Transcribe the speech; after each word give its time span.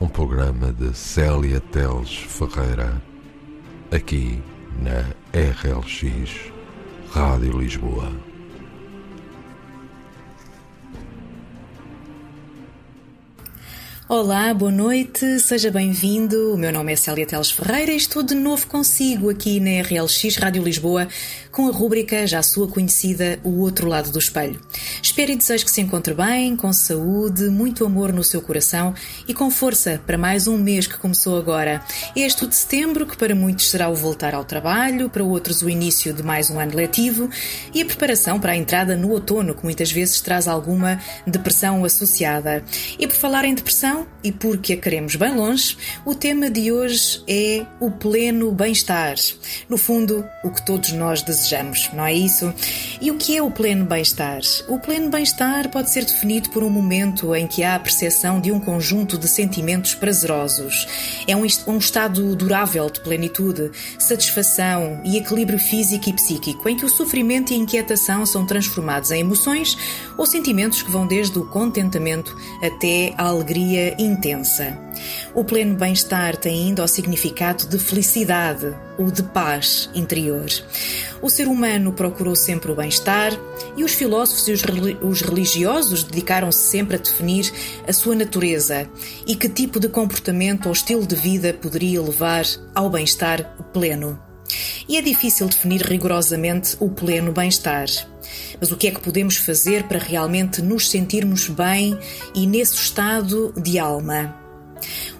um 0.00 0.08
programa 0.08 0.72
de 0.72 0.94
Célia 0.94 1.60
Teles 1.60 2.14
Ferreira, 2.14 3.00
aqui 3.90 4.42
na 4.78 5.00
RLX 5.32 6.52
Rádio 7.10 7.58
Lisboa. 7.58 8.35
Olá, 14.08 14.54
boa 14.54 14.70
noite, 14.70 15.40
seja 15.40 15.68
bem-vindo. 15.68 16.54
O 16.54 16.56
meu 16.56 16.72
nome 16.72 16.92
é 16.92 16.96
Célia 16.96 17.26
Teles 17.26 17.50
Ferreira 17.50 17.90
e 17.90 17.96
estou 17.96 18.22
de 18.22 18.36
novo 18.36 18.64
consigo 18.68 19.28
aqui 19.28 19.58
na 19.58 19.82
RLX 19.82 20.36
Rádio 20.36 20.62
Lisboa 20.62 21.08
com 21.50 21.68
a 21.68 21.72
rúbrica 21.72 22.26
já 22.26 22.42
sua 22.42 22.68
conhecida 22.68 23.40
O 23.42 23.62
Outro 23.62 23.88
Lado 23.88 24.10
do 24.10 24.18
Espelho. 24.18 24.60
Espero 25.02 25.32
e 25.32 25.36
desejo 25.36 25.64
que 25.64 25.70
se 25.70 25.80
encontre 25.80 26.12
bem, 26.12 26.54
com 26.54 26.70
saúde, 26.70 27.48
muito 27.48 27.82
amor 27.84 28.12
no 28.12 28.22
seu 28.22 28.42
coração 28.42 28.94
e 29.26 29.32
com 29.32 29.50
força 29.50 29.98
para 30.06 30.18
mais 30.18 30.46
um 30.46 30.58
mês 30.58 30.86
que 30.86 30.98
começou 30.98 31.38
agora. 31.38 31.82
Este 32.14 32.46
de 32.46 32.54
setembro, 32.54 33.06
que 33.06 33.16
para 33.16 33.34
muitos 33.34 33.70
será 33.70 33.88
o 33.88 33.94
voltar 33.94 34.34
ao 34.34 34.44
trabalho, 34.44 35.08
para 35.08 35.24
outros 35.24 35.62
o 35.62 35.70
início 35.70 36.12
de 36.12 36.22
mais 36.22 36.50
um 36.50 36.60
ano 36.60 36.76
letivo 36.76 37.30
e 37.72 37.80
a 37.80 37.86
preparação 37.86 38.38
para 38.38 38.52
a 38.52 38.56
entrada 38.56 38.94
no 38.94 39.10
outono, 39.10 39.54
que 39.54 39.64
muitas 39.64 39.90
vezes 39.90 40.20
traz 40.20 40.46
alguma 40.46 41.00
depressão 41.26 41.86
associada. 41.86 42.62
E 42.98 43.06
por 43.06 43.16
falar 43.16 43.46
em 43.46 43.54
depressão, 43.54 43.95
e 44.22 44.32
porque 44.32 44.74
a 44.74 44.76
queremos 44.76 45.16
bem 45.16 45.34
longe, 45.34 45.76
o 46.04 46.14
tema 46.14 46.50
de 46.50 46.72
hoje 46.72 47.22
é 47.28 47.64
o 47.80 47.90
pleno 47.90 48.50
bem-estar. 48.52 49.14
No 49.68 49.76
fundo, 49.76 50.24
o 50.42 50.50
que 50.50 50.64
todos 50.64 50.92
nós 50.92 51.22
desejamos 51.22 51.46
desejamos, 51.46 51.90
não 51.92 52.04
é 52.04 52.14
isso? 52.14 52.52
E 53.00 53.10
o 53.10 53.16
que 53.16 53.36
é 53.36 53.42
o 53.42 53.50
pleno 53.50 53.84
bem-estar? 53.84 54.40
O 54.68 54.78
pleno 54.78 55.10
bem-estar 55.10 55.70
pode 55.70 55.90
ser 55.90 56.04
definido 56.04 56.50
por 56.50 56.62
um 56.62 56.70
momento 56.70 57.34
em 57.34 57.46
que 57.46 57.62
há 57.62 57.74
a 57.74 57.78
percepção 57.78 58.40
de 58.40 58.50
um 58.50 58.58
conjunto 58.58 59.16
de 59.18 59.28
sentimentos 59.28 59.94
prazerosos. 59.94 60.86
É 61.26 61.36
um, 61.36 61.46
um 61.66 61.78
estado 61.78 62.34
durável 62.34 62.90
de 62.90 63.00
plenitude, 63.00 63.70
satisfação 63.98 65.00
e 65.04 65.16
equilíbrio 65.16 65.58
físico 65.58 66.08
e 66.08 66.12
psíquico, 66.12 66.68
em 66.68 66.76
que 66.76 66.84
o 66.84 66.88
sofrimento 66.88 67.52
e 67.52 67.54
a 67.54 67.58
inquietação 67.58 68.26
são 68.26 68.46
transformados 68.46 69.10
em 69.10 69.20
emoções 69.20 69.76
ou 70.16 70.26
sentimentos 70.26 70.82
que 70.82 70.90
vão 70.90 71.06
desde 71.06 71.38
o 71.38 71.46
contentamento 71.46 72.36
até 72.62 73.14
a 73.16 73.26
alegria 73.26 73.85
intensa. 73.98 74.76
O 75.34 75.44
pleno 75.44 75.76
bem-estar 75.76 76.36
tem 76.36 76.66
ainda 76.66 76.82
o 76.82 76.88
significado 76.88 77.66
de 77.66 77.78
felicidade 77.78 78.74
ou 78.98 79.10
de 79.10 79.22
paz 79.22 79.90
interior. 79.94 80.46
O 81.20 81.28
ser 81.28 81.46
humano 81.46 81.92
procurou 81.92 82.34
sempre 82.34 82.72
o 82.72 82.74
bem-estar 82.74 83.32
e 83.76 83.84
os 83.84 83.92
filósofos 83.92 84.48
e 84.48 84.52
os 85.04 85.20
religiosos 85.20 86.02
dedicaram-se 86.02 86.60
sempre 86.60 86.96
a 86.96 86.98
definir 86.98 87.52
a 87.86 87.92
sua 87.92 88.14
natureza 88.14 88.88
e 89.26 89.36
que 89.36 89.48
tipo 89.48 89.78
de 89.78 89.88
comportamento 89.88 90.66
ou 90.66 90.72
estilo 90.72 91.06
de 91.06 91.14
vida 91.14 91.52
poderia 91.52 92.00
levar 92.00 92.44
ao 92.74 92.88
bem-estar 92.88 93.56
pleno. 93.72 94.18
E 94.88 94.96
é 94.96 95.02
difícil 95.02 95.48
definir 95.48 95.82
rigorosamente 95.82 96.76
o 96.80 96.88
pleno 96.88 97.32
bem-estar. 97.32 97.88
Mas 98.60 98.70
o 98.70 98.76
que 98.76 98.88
é 98.88 98.90
que 98.90 99.00
podemos 99.00 99.36
fazer 99.36 99.84
para 99.84 99.98
realmente 99.98 100.62
nos 100.62 100.90
sentirmos 100.90 101.48
bem 101.48 101.98
e 102.34 102.46
nesse 102.46 102.74
estado 102.74 103.52
de 103.56 103.78
alma? 103.78 104.46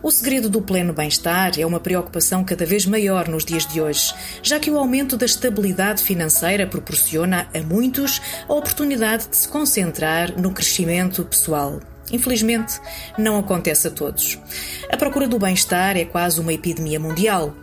O 0.03 0.11
segredo 0.11 0.49
do 0.49 0.61
pleno 0.61 0.93
bem-estar 0.93 1.59
é 1.59 1.67
uma 1.67 1.81
preocupação 1.81 2.45
cada 2.45 2.65
vez 2.67 2.87
maior 2.87 3.29
nos 3.29 3.45
dias 3.45 3.67
de 3.67 3.81
hoje, 3.81 4.15
já 4.43 4.61
que 4.61 4.71
o 4.71 4.79
aumento 4.79 5.17
da 5.17 5.27
estabilidade 5.27 6.03
financeira 6.03 6.67
proporciona 6.67 7.49
a 7.55 7.61
muitos 7.63 8.21
a 8.49 8.55
oportunidade 8.55 9.29
de 9.29 9.37
se 9.37 9.49
concentrar 9.49 10.39
no 10.39 10.53
crescimento 10.53 11.25
pessoal. 11.25 11.81
Infelizmente, 12.13 12.79
não 13.19 13.39
acontece 13.39 13.89
a 13.89 13.91
todos. 13.91 14.39
A 14.91 14.97
procura 14.97 15.27
do 15.27 15.39
bem-estar 15.39 15.97
é 15.97 16.05
quase 16.05 16.41
uma 16.41 16.53
epidemia 16.53 17.01
mundial. 17.01 17.55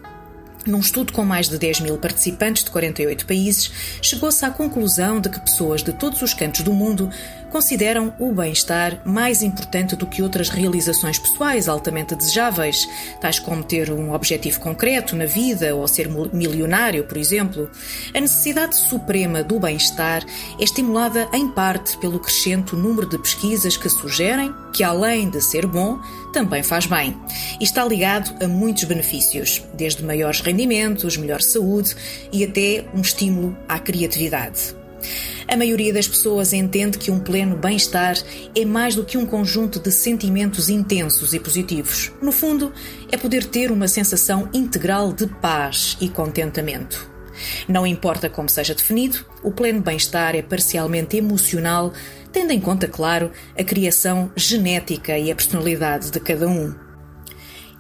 Num 0.66 0.79
estudo 0.79 1.12
com 1.12 1.25
mais 1.25 1.50
de 1.50 1.57
10 1.57 1.81
mil 1.81 1.97
participantes 1.97 2.63
de 2.63 2.72
48 2.72 3.25
países, 3.25 3.69
chegou-se 4.01 4.46
à 4.46 4.50
conclusão 4.50 5.19
de 5.19 5.28
que 5.28 5.40
pessoas 5.40 5.84
de 5.84 5.91
todos 5.91 6.22
os 6.22 6.34
cantos 6.34 6.62
do 6.62 6.72
mundo 6.72 7.09
consideram 7.53 8.12
o 8.18 8.34
bem-estar 8.34 9.00
mais 9.06 9.44
importante 9.44 9.96
do 9.96 10.08
que 10.08 10.24
outras 10.24 10.50
realizações 10.50 11.19
pessoais 11.19 11.69
altamente 11.69 12.16
desejáveis, 12.16 12.90
tais 13.22 13.38
como 13.38 13.64
ter 13.64 13.91
um 13.91 14.12
objetivo 14.12 14.59
concreto 14.59 15.16
na 15.16 15.28
vida 15.28 15.75
ou 15.75 15.88
ser 15.88 16.09
milionário, 16.34 17.03
por 17.03 17.16
exemplo. 17.16 17.69
A 18.12 18.19
necessidade 18.19 18.75
suprema 18.75 19.44
do 19.44 19.59
bem-estar 19.59 20.25
é 20.59 20.64
estimulada 20.64 21.30
em 21.31 21.47
parte 21.47 21.96
pelo 22.00 22.19
crescente 22.19 22.75
número 22.75 23.08
de 23.08 23.19
pesquisas 23.19 23.78
que 23.78 23.88
sugerem 23.88 24.52
que, 24.74 24.84
além 24.84 25.30
de 25.30 25.40
ser 25.40 25.68
bom, 25.68 26.00
também 26.34 26.64
faz 26.64 26.88
bem. 26.88 27.16
E 27.59 27.64
está 27.64 27.85
ligado 27.85 28.34
a 28.44 28.47
muitos 28.47 28.85
benefícios, 28.85 29.62
desde 29.75 30.03
maiores 30.03 30.41
rendimentos, 30.41 31.18
melhor 31.18 31.44
saúde 31.44 31.96
e 32.31 32.44
até 32.44 32.84
um 32.96 33.02
estímulo 33.02 33.56
à 33.70 33.78
criatividade. 33.78 34.74
A 35.48 35.58
maioria 35.58 35.94
das 35.94 36.08
pessoas 36.08 36.54
entende 36.54 36.98
que 36.98 37.12
um 37.12 37.20
pleno 37.20 37.56
bem-estar 37.56 38.16
é 38.56 38.66
mais 38.66 38.96
do 38.96 39.04
que 39.04 39.18
um 39.18 39.26
conjunto 39.26 39.80
de 39.80 39.92
sentimentos 39.92 40.70
intensos 40.70 41.34
e 41.34 41.40
positivos. 41.40 42.12
No 42.22 42.31
fundo, 42.31 42.72
é 43.12 43.18
poder 43.18 43.46
ter 43.46 43.72
uma 43.72 43.88
sensação 43.88 44.50
integral 44.53 45.12
de 45.12 45.28
paz 45.28 45.98
e 46.00 46.08
contentamento. 46.08 47.12
Não 47.68 47.86
importa 47.86 48.30
como 48.30 48.50
seja 48.50 48.76
definido, 48.76 49.26
o 49.44 49.52
pleno 49.52 49.82
bem-estar 49.82 50.36
é 50.36 50.42
parcialmente 50.42 51.18
emocional, 51.18 51.92
tendo 52.32 52.52
em 52.52 52.59
conta, 52.59 52.88
claro, 52.88 53.32
a 53.58 53.64
criação 53.64 54.32
genética 54.36 55.18
e 55.18 55.32
a 55.32 55.36
personalidade 55.36 56.12
de 56.12 56.20
cada 56.20 56.48
um 56.48 56.83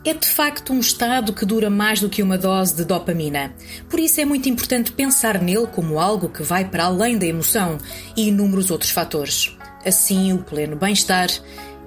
é 0.05 0.13
de 0.13 0.27
facto 0.27 0.73
um 0.73 0.79
estado 0.79 1.33
que 1.33 1.45
dura 1.45 1.69
mais 1.69 1.99
do 2.01 2.09
que 2.09 2.21
uma 2.21 2.37
dose 2.37 2.75
de 2.75 2.83
dopamina. 2.83 3.53
Por 3.89 3.99
isso 3.99 4.19
é 4.19 4.25
muito 4.25 4.49
importante 4.49 4.91
pensar 4.91 5.41
nele 5.41 5.67
como 5.67 5.99
algo 5.99 6.27
que 6.27 6.43
vai 6.43 6.65
para 6.65 6.85
além 6.85 7.17
da 7.17 7.25
emoção 7.25 7.77
e 8.15 8.27
inúmeros 8.27 8.69
outros 8.69 8.91
fatores. 8.91 9.57
Assim, 9.85 10.33
o 10.33 10.39
pleno 10.39 10.75
bem-estar 10.75 11.29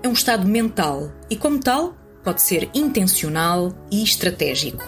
é 0.02 0.08
um 0.08 0.12
estado 0.12 0.46
mental 0.46 1.12
e, 1.28 1.36
como 1.36 1.58
tal, 1.58 1.94
pode 2.24 2.42
ser 2.42 2.70
intencional 2.74 3.72
e 3.90 4.02
estratégico. 4.02 4.84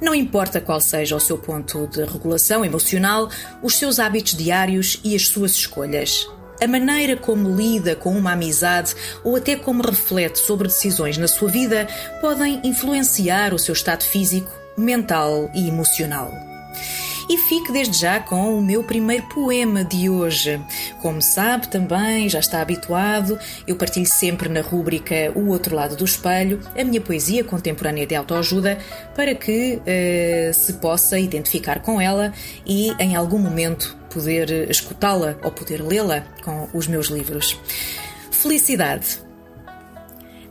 Não 0.00 0.14
importa 0.14 0.60
qual 0.60 0.80
seja 0.80 1.16
o 1.16 1.20
seu 1.20 1.38
ponto 1.38 1.86
de 1.86 2.04
regulação 2.04 2.64
emocional, 2.64 3.30
os 3.62 3.76
seus 3.76 3.98
hábitos 3.98 4.34
diários 4.34 5.00
e 5.02 5.14
as 5.14 5.26
suas 5.26 5.52
escolhas. 5.52 6.26
A 6.60 6.66
maneira 6.66 7.16
como 7.16 7.54
lida 7.54 7.94
com 7.94 8.16
uma 8.16 8.32
amizade 8.32 8.94
ou 9.22 9.36
até 9.36 9.56
como 9.56 9.82
reflete 9.82 10.38
sobre 10.38 10.68
decisões 10.68 11.18
na 11.18 11.28
sua 11.28 11.48
vida 11.48 11.86
podem 12.20 12.60
influenciar 12.64 13.52
o 13.52 13.58
seu 13.58 13.72
estado 13.72 14.02
físico, 14.02 14.50
mental 14.76 15.50
e 15.54 15.68
emocional. 15.68 16.55
E 17.28 17.36
fique 17.36 17.72
desde 17.72 17.98
já 17.98 18.20
com 18.20 18.56
o 18.56 18.62
meu 18.62 18.84
primeiro 18.84 19.24
poema 19.24 19.84
de 19.84 20.08
hoje. 20.08 20.60
Como 21.02 21.20
sabe 21.20 21.68
também, 21.68 22.28
já 22.28 22.38
está 22.38 22.60
habituado, 22.60 23.38
eu 23.66 23.74
partilho 23.74 24.06
sempre 24.06 24.48
na 24.48 24.60
rúbrica 24.60 25.32
O 25.34 25.48
Outro 25.48 25.74
Lado 25.74 25.96
do 25.96 26.04
Espelho 26.04 26.60
a 26.78 26.84
minha 26.84 27.00
poesia 27.00 27.42
contemporânea 27.42 28.06
de 28.06 28.14
autoajuda 28.14 28.78
para 29.14 29.34
que 29.34 29.80
uh, 29.80 30.54
se 30.54 30.74
possa 30.74 31.18
identificar 31.18 31.80
com 31.80 32.00
ela 32.00 32.32
e 32.64 32.92
em 32.98 33.16
algum 33.16 33.38
momento 33.38 33.96
poder 34.08 34.70
escutá-la 34.70 35.36
ou 35.42 35.50
poder 35.50 35.82
lê-la 35.82 36.22
com 36.44 36.68
os 36.72 36.86
meus 36.86 37.08
livros. 37.08 37.58
Felicidade. 38.30 39.18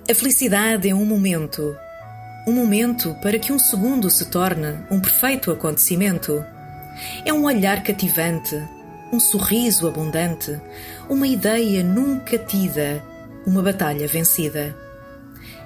A 0.10 0.14
felicidade 0.14 0.90
é 0.90 0.94
um 0.94 1.06
momento. 1.06 1.76
Um 2.48 2.52
momento 2.52 3.16
para 3.24 3.40
que 3.40 3.52
um 3.52 3.58
segundo 3.58 4.10
se 4.10 4.26
torne 4.26 4.86
um 4.92 5.00
perfeito 5.00 5.52
acontecimento. 5.52 6.46
É 7.26 7.34
um 7.34 7.46
olhar 7.46 7.84
cativante, 7.84 8.62
um 9.12 9.20
sorriso 9.20 9.88
abundante, 9.88 10.60
uma 11.10 11.28
ideia 11.28 11.84
nunca 11.84 12.38
tida, 12.38 13.04
uma 13.46 13.62
batalha 13.62 14.08
vencida. 14.08 14.76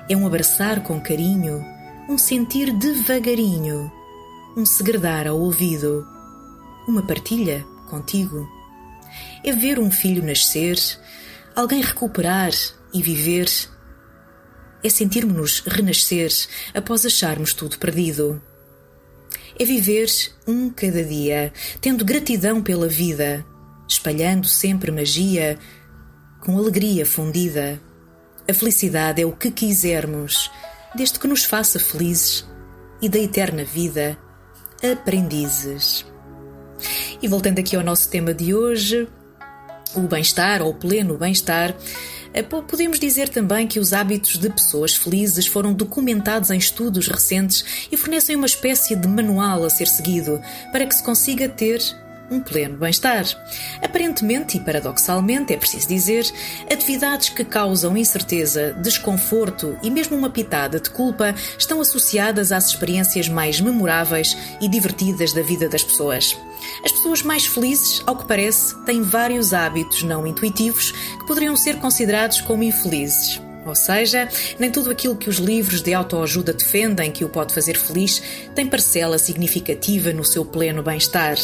É 0.09 0.15
um 0.15 0.25
abraçar 0.25 0.81
com 0.81 0.99
carinho, 0.99 1.63
um 2.07 2.17
sentir 2.17 2.71
devagarinho, 2.73 3.91
um 4.57 4.65
segredar 4.65 5.27
ao 5.27 5.39
ouvido, 5.39 6.05
uma 6.87 7.03
partilha 7.03 7.63
contigo. 7.89 8.47
É 9.43 9.51
ver 9.53 9.79
um 9.79 9.91
filho 9.91 10.23
nascer, 10.25 10.77
alguém 11.55 11.81
recuperar 11.81 12.51
e 12.93 13.01
viver. 13.01 13.49
é 14.83 14.89
sentirmos-nos 14.89 15.59
renascer 15.67 16.31
após 16.73 17.05
acharmos 17.05 17.53
tudo 17.53 17.77
perdido. 17.77 18.41
É 19.59 19.65
viver 19.65 20.07
um 20.47 20.69
cada 20.69 21.03
dia, 21.03 21.51
tendo 21.81 22.05
gratidão 22.05 22.63
pela 22.63 22.87
vida, 22.87 23.45
espalhando 23.85 24.47
sempre 24.47 24.89
magia, 24.89 25.59
com 26.39 26.57
alegria 26.57 27.05
fundida. 27.05 27.77
A 28.49 28.53
felicidade 28.53 29.21
é 29.21 29.25
o 29.25 29.33
que 29.33 29.51
quisermos, 29.51 30.49
desde 30.95 31.19
que 31.19 31.27
nos 31.27 31.43
faça 31.43 31.77
felizes 31.77 32.47
e 33.01 33.09
da 33.09 33.19
eterna 33.19 33.65
vida, 33.65 34.17
aprendizes. 34.81 36.05
E 37.21 37.27
voltando 37.27 37.59
aqui 37.59 37.75
ao 37.75 37.83
nosso 37.83 38.09
tema 38.09 38.33
de 38.33 38.55
hoje, 38.55 39.09
o 39.93 40.01
bem-estar 40.01 40.61
ou 40.61 40.69
o 40.69 40.75
pleno 40.75 41.17
bem-estar, 41.17 41.75
podemos 42.67 42.99
dizer 42.99 43.29
também 43.29 43.67
que 43.67 43.79
os 43.79 43.93
hábitos 43.93 44.37
de 44.37 44.49
pessoas 44.49 44.95
felizes 44.95 45.47
foram 45.47 45.73
documentados 45.73 46.51
em 46.51 46.57
estudos 46.57 47.07
recentes 47.07 47.87
e 47.91 47.97
fornecem 47.97 48.35
uma 48.35 48.45
espécie 48.45 48.95
de 48.95 49.07
manual 49.07 49.63
a 49.63 49.69
ser 49.69 49.87
seguido 49.87 50.41
para 50.71 50.85
que 50.85 50.95
se 50.95 51.03
consiga 51.03 51.49
ter 51.49 51.81
um 52.29 52.39
pleno 52.39 52.77
bem-estar. 52.77 53.25
Aparentemente 53.81 54.57
e 54.57 54.59
paradoxalmente, 54.59 55.53
é 55.53 55.57
preciso 55.57 55.87
dizer, 55.87 56.25
atividades 56.71 57.29
que 57.29 57.43
causam 57.43 57.97
incerteza, 57.97 58.73
desconforto 58.81 59.77
e 59.81 59.89
mesmo 59.89 60.17
uma 60.17 60.29
pitada 60.29 60.79
de 60.79 60.89
culpa 60.89 61.35
estão 61.57 61.81
associadas 61.81 62.51
às 62.51 62.67
experiências 62.67 63.27
mais 63.27 63.59
memoráveis 63.59 64.37
e 64.61 64.67
divertidas 64.67 65.33
da 65.33 65.41
vida 65.41 65.67
das 65.67 65.83
pessoas. 65.83 66.37
As 66.83 66.91
pessoas 66.91 67.21
mais 67.21 67.45
felizes, 67.45 68.03
ao 68.05 68.17
que 68.17 68.27
parece, 68.27 68.75
têm 68.85 69.01
vários 69.01 69.53
hábitos 69.53 70.03
não 70.03 70.27
intuitivos 70.27 70.91
que 70.91 71.25
poderiam 71.25 71.55
ser 71.55 71.77
considerados 71.77 72.41
como 72.41 72.63
infelizes. 72.63 73.41
Ou 73.65 73.75
seja, 73.75 74.27
nem 74.57 74.71
tudo 74.71 74.89
aquilo 74.89 75.15
que 75.15 75.29
os 75.29 75.37
livros 75.37 75.81
de 75.81 75.93
autoajuda 75.93 76.53
defendem 76.53 77.11
que 77.11 77.25
o 77.25 77.29
pode 77.29 77.53
fazer 77.53 77.77
feliz 77.77 78.21
tem 78.55 78.65
parcela 78.65 79.17
significativa 79.17 80.11
no 80.13 80.23
seu 80.23 80.45
pleno 80.45 80.81
bem-estar. 80.81 81.37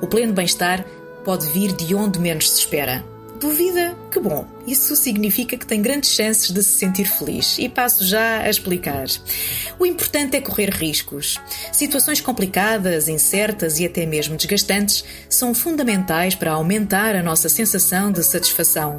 O 0.00 0.06
pleno 0.06 0.32
bem-estar 0.32 0.84
pode 1.24 1.46
vir 1.48 1.72
de 1.72 1.94
onde 1.94 2.18
menos 2.18 2.50
se 2.50 2.60
espera. 2.60 3.04
Duvida? 3.40 3.96
Que 4.10 4.20
bom! 4.20 4.46
Isso 4.66 4.94
significa 4.94 5.56
que 5.56 5.64
tem 5.64 5.80
grandes 5.80 6.10
chances 6.10 6.50
de 6.50 6.62
se 6.62 6.76
sentir 6.76 7.06
feliz 7.06 7.56
e 7.58 7.70
passo 7.70 8.04
já 8.04 8.40
a 8.40 8.50
explicar. 8.50 9.06
O 9.78 9.86
importante 9.86 10.36
é 10.36 10.42
correr 10.42 10.68
riscos. 10.68 11.40
Situações 11.72 12.20
complicadas, 12.20 13.08
incertas 13.08 13.78
e 13.78 13.86
até 13.86 14.04
mesmo 14.04 14.36
desgastantes 14.36 15.02
são 15.26 15.54
fundamentais 15.54 16.34
para 16.34 16.52
aumentar 16.52 17.16
a 17.16 17.22
nossa 17.22 17.48
sensação 17.48 18.12
de 18.12 18.22
satisfação. 18.22 18.98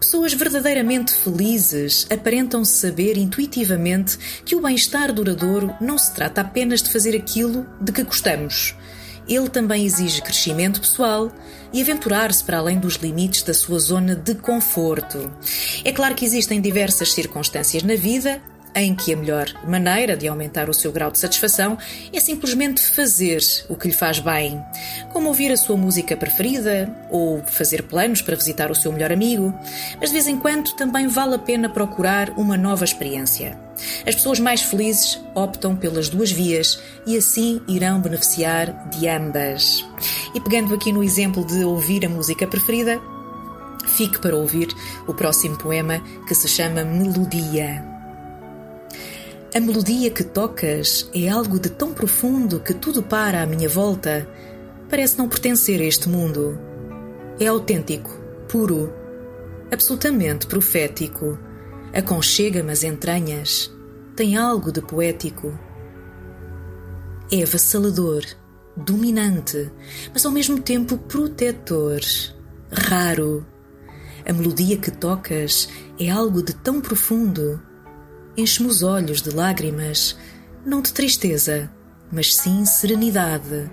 Pessoas 0.00 0.32
verdadeiramente 0.32 1.14
felizes 1.14 2.08
aparentam 2.10 2.64
saber 2.64 3.16
intuitivamente 3.16 4.18
que 4.44 4.56
o 4.56 4.60
bem-estar 4.60 5.12
duradouro 5.12 5.72
não 5.80 5.96
se 5.96 6.12
trata 6.12 6.40
apenas 6.40 6.82
de 6.82 6.90
fazer 6.90 7.16
aquilo 7.16 7.64
de 7.80 7.92
que 7.92 8.02
gostamos 8.02 8.74
ele 9.28 9.48
também 9.48 9.84
exige 9.84 10.22
crescimento 10.22 10.80
pessoal 10.80 11.30
e 11.72 11.80
aventurar-se 11.80 12.42
para 12.44 12.58
além 12.58 12.78
dos 12.78 12.94
limites 12.94 13.42
da 13.42 13.54
sua 13.54 13.78
zona 13.78 14.14
de 14.14 14.34
conforto. 14.34 15.30
É 15.84 15.92
claro 15.92 16.14
que 16.14 16.24
existem 16.24 16.60
diversas 16.60 17.12
circunstâncias 17.12 17.82
na 17.82 17.96
vida 17.96 18.40
em 18.76 18.94
que 18.94 19.12
a 19.12 19.16
melhor 19.16 19.46
maneira 19.66 20.14
de 20.14 20.28
aumentar 20.28 20.68
o 20.68 20.74
seu 20.74 20.92
grau 20.92 21.10
de 21.10 21.18
satisfação 21.18 21.78
é 22.12 22.20
simplesmente 22.20 22.82
fazer 22.82 23.40
o 23.70 23.74
que 23.74 23.88
lhe 23.88 23.94
faz 23.94 24.18
bem, 24.18 24.62
como 25.14 25.28
ouvir 25.28 25.50
a 25.50 25.56
sua 25.56 25.78
música 25.78 26.14
preferida 26.14 26.94
ou 27.10 27.42
fazer 27.46 27.84
planos 27.84 28.20
para 28.20 28.36
visitar 28.36 28.70
o 28.70 28.74
seu 28.74 28.92
melhor 28.92 29.10
amigo, 29.10 29.52
mas 29.98 30.10
de 30.10 30.12
vez 30.12 30.28
em 30.28 30.36
quando 30.36 30.76
também 30.76 31.08
vale 31.08 31.36
a 31.36 31.38
pena 31.38 31.70
procurar 31.70 32.30
uma 32.38 32.58
nova 32.58 32.84
experiência. 32.84 33.65
As 34.06 34.14
pessoas 34.14 34.40
mais 34.40 34.62
felizes 34.62 35.20
optam 35.34 35.76
pelas 35.76 36.08
duas 36.08 36.30
vias 36.30 36.80
e 37.06 37.16
assim 37.16 37.60
irão 37.68 38.00
beneficiar 38.00 38.88
de 38.88 39.08
ambas. 39.08 39.84
E 40.34 40.40
pegando 40.40 40.74
aqui 40.74 40.92
no 40.92 41.02
exemplo 41.02 41.44
de 41.44 41.64
ouvir 41.64 42.04
a 42.04 42.08
música 42.08 42.46
preferida, 42.46 43.00
fique 43.96 44.20
para 44.20 44.36
ouvir 44.36 44.68
o 45.06 45.14
próximo 45.14 45.56
poema 45.56 46.00
que 46.26 46.34
se 46.34 46.48
chama 46.48 46.84
Melodia. 46.84 47.96
A 49.54 49.60
melodia 49.60 50.10
que 50.10 50.22
tocas 50.22 51.08
é 51.14 51.30
algo 51.30 51.58
de 51.58 51.70
tão 51.70 51.94
profundo 51.94 52.60
que 52.60 52.74
tudo 52.74 53.02
para 53.02 53.40
à 53.40 53.46
minha 53.46 53.68
volta. 53.68 54.28
Parece 54.86 55.16
não 55.16 55.28
pertencer 55.28 55.80
a 55.80 55.84
este 55.84 56.10
mundo. 56.10 56.58
É 57.40 57.46
autêntico, 57.46 58.10
puro, 58.48 58.92
absolutamente 59.72 60.46
profético. 60.46 61.38
Aconchega-me 61.94 62.72
as 62.72 62.82
entranhas. 62.82 63.70
Tem 64.14 64.36
algo 64.36 64.72
de 64.72 64.80
poético. 64.80 65.58
É 67.30 67.42
avassalador, 67.42 68.24
dominante, 68.76 69.70
mas 70.12 70.24
ao 70.24 70.32
mesmo 70.32 70.60
tempo 70.60 70.96
protetor, 70.96 72.00
raro. 72.70 73.44
A 74.28 74.32
melodia 74.32 74.76
que 74.76 74.90
tocas 74.90 75.68
é 75.98 76.10
algo 76.10 76.42
de 76.42 76.54
tão 76.54 76.80
profundo 76.80 77.60
enche-me 78.36 78.68
os 78.68 78.82
olhos 78.82 79.22
de 79.22 79.30
lágrimas, 79.30 80.16
não 80.64 80.82
de 80.82 80.92
tristeza, 80.92 81.70
mas 82.12 82.34
sim 82.36 82.64
serenidade. 82.66 83.70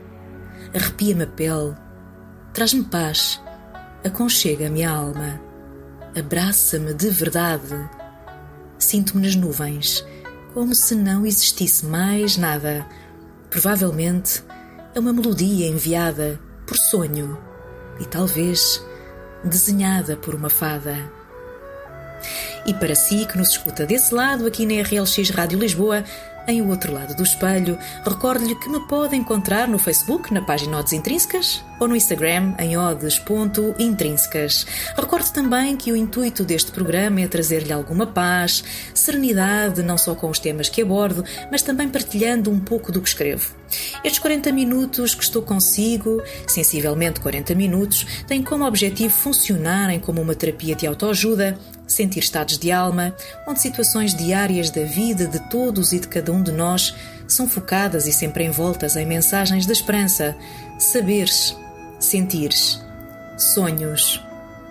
Arrepia-me 0.73 1.23
a 1.23 1.27
pele, 1.27 1.75
traz-me 2.53 2.83
paz, 2.83 3.41
aconchega-me 4.05 4.83
a 4.83 4.91
alma, 4.91 5.41
abraça-me 6.17 6.93
de 6.93 7.09
verdade. 7.09 7.89
Sinto-me 8.83 9.25
nas 9.25 9.33
nuvens, 9.33 10.05
como 10.53 10.75
se 10.75 10.93
não 10.93 11.25
existisse 11.25 11.85
mais 11.85 12.35
nada. 12.35 12.85
Provavelmente 13.49 14.43
é 14.93 14.99
uma 14.99 15.13
melodia 15.13 15.67
enviada 15.67 16.37
por 16.67 16.75
sonho 16.75 17.39
e 18.01 18.05
talvez 18.05 18.83
desenhada 19.41 20.17
por 20.17 20.35
uma 20.35 20.49
fada. 20.49 20.97
E 22.65 22.73
para 22.73 22.93
si 22.93 23.25
que 23.25 23.37
nos 23.37 23.51
escuta 23.51 23.85
desse 23.85 24.13
lado, 24.13 24.45
aqui 24.45 24.65
na 24.65 24.83
RLX 24.83 25.29
Rádio 25.29 25.59
Lisboa, 25.59 26.03
em 26.47 26.61
O 26.61 26.69
Outro 26.69 26.93
Lado 26.93 27.15
do 27.15 27.23
Espelho, 27.23 27.77
recordo-lhe 28.05 28.55
que 28.55 28.69
me 28.69 28.79
pode 28.87 29.15
encontrar 29.15 29.67
no 29.67 29.77
Facebook, 29.77 30.33
na 30.33 30.41
página 30.41 30.79
Odes 30.79 30.93
Intrínsecas, 30.93 31.63
ou 31.79 31.87
no 31.87 31.95
Instagram, 31.95 32.53
em 32.59 32.77
odes.intrínsecas. 32.77 34.65
Recordo 34.95 35.31
também 35.31 35.75
que 35.75 35.91
o 35.91 35.95
intuito 35.95 36.43
deste 36.43 36.71
programa 36.71 37.21
é 37.21 37.27
trazer-lhe 37.27 37.73
alguma 37.73 38.07
paz, 38.07 38.63
serenidade, 38.93 39.83
não 39.83 39.97
só 39.97 40.15
com 40.15 40.29
os 40.29 40.39
temas 40.39 40.69
que 40.69 40.81
abordo, 40.81 41.23
mas 41.51 41.61
também 41.61 41.89
partilhando 41.89 42.49
um 42.49 42.59
pouco 42.59 42.91
do 42.91 43.01
que 43.01 43.09
escrevo. 43.09 43.53
Estes 44.03 44.19
40 44.19 44.51
minutos 44.51 45.15
que 45.15 45.23
estou 45.23 45.41
consigo, 45.41 46.21
sensivelmente 46.47 47.19
40 47.19 47.55
minutos, 47.55 48.05
têm 48.27 48.43
como 48.43 48.65
objetivo 48.65 49.13
funcionarem 49.13 49.99
como 49.99 50.21
uma 50.21 50.35
terapia 50.35 50.75
de 50.75 50.87
autoajuda, 50.87 51.57
sentir 51.87 52.19
estados 52.19 52.57
de 52.57 52.71
alma, 52.71 53.15
onde 53.47 53.61
situações 53.61 54.15
diárias 54.15 54.69
da 54.69 54.83
vida 54.83 55.27
de 55.27 55.39
todos 55.49 55.93
e 55.93 55.99
de 55.99 56.07
cada 56.07 56.31
um 56.31 56.41
de 56.41 56.51
nós 56.51 56.95
são 57.27 57.47
focadas 57.47 58.07
e 58.07 58.13
sempre 58.13 58.45
envoltas 58.45 58.95
em 58.95 59.05
mensagens 59.05 59.65
de 59.65 59.71
esperança, 59.71 60.35
saberes, 60.79 61.55
sentires, 61.99 62.81
sonhos 63.37 64.21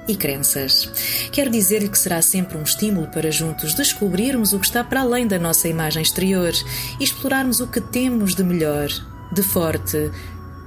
e 0.08 0.16
crenças. 0.16 0.90
Quero 1.30 1.50
dizer-lhe 1.50 1.88
que 1.88 1.98
será 1.98 2.20
sempre 2.20 2.58
um 2.58 2.62
estímulo 2.62 3.06
para 3.08 3.30
juntos 3.30 3.74
descobrirmos 3.74 4.52
o 4.52 4.58
que 4.58 4.66
está 4.66 4.82
para 4.82 5.02
além 5.02 5.26
da 5.26 5.38
nossa 5.38 5.68
imagem 5.68 6.02
exterior 6.02 6.52
e 6.98 7.04
explorarmos 7.04 7.60
o 7.60 7.66
que 7.66 7.80
temos 7.80 8.34
de 8.34 8.42
melhor, 8.42 8.88
de 9.32 9.42
forte, 9.42 10.10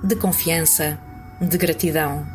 de 0.04 0.16
confiança, 0.16 0.98
de 1.42 1.58
gratidão. 1.58 2.35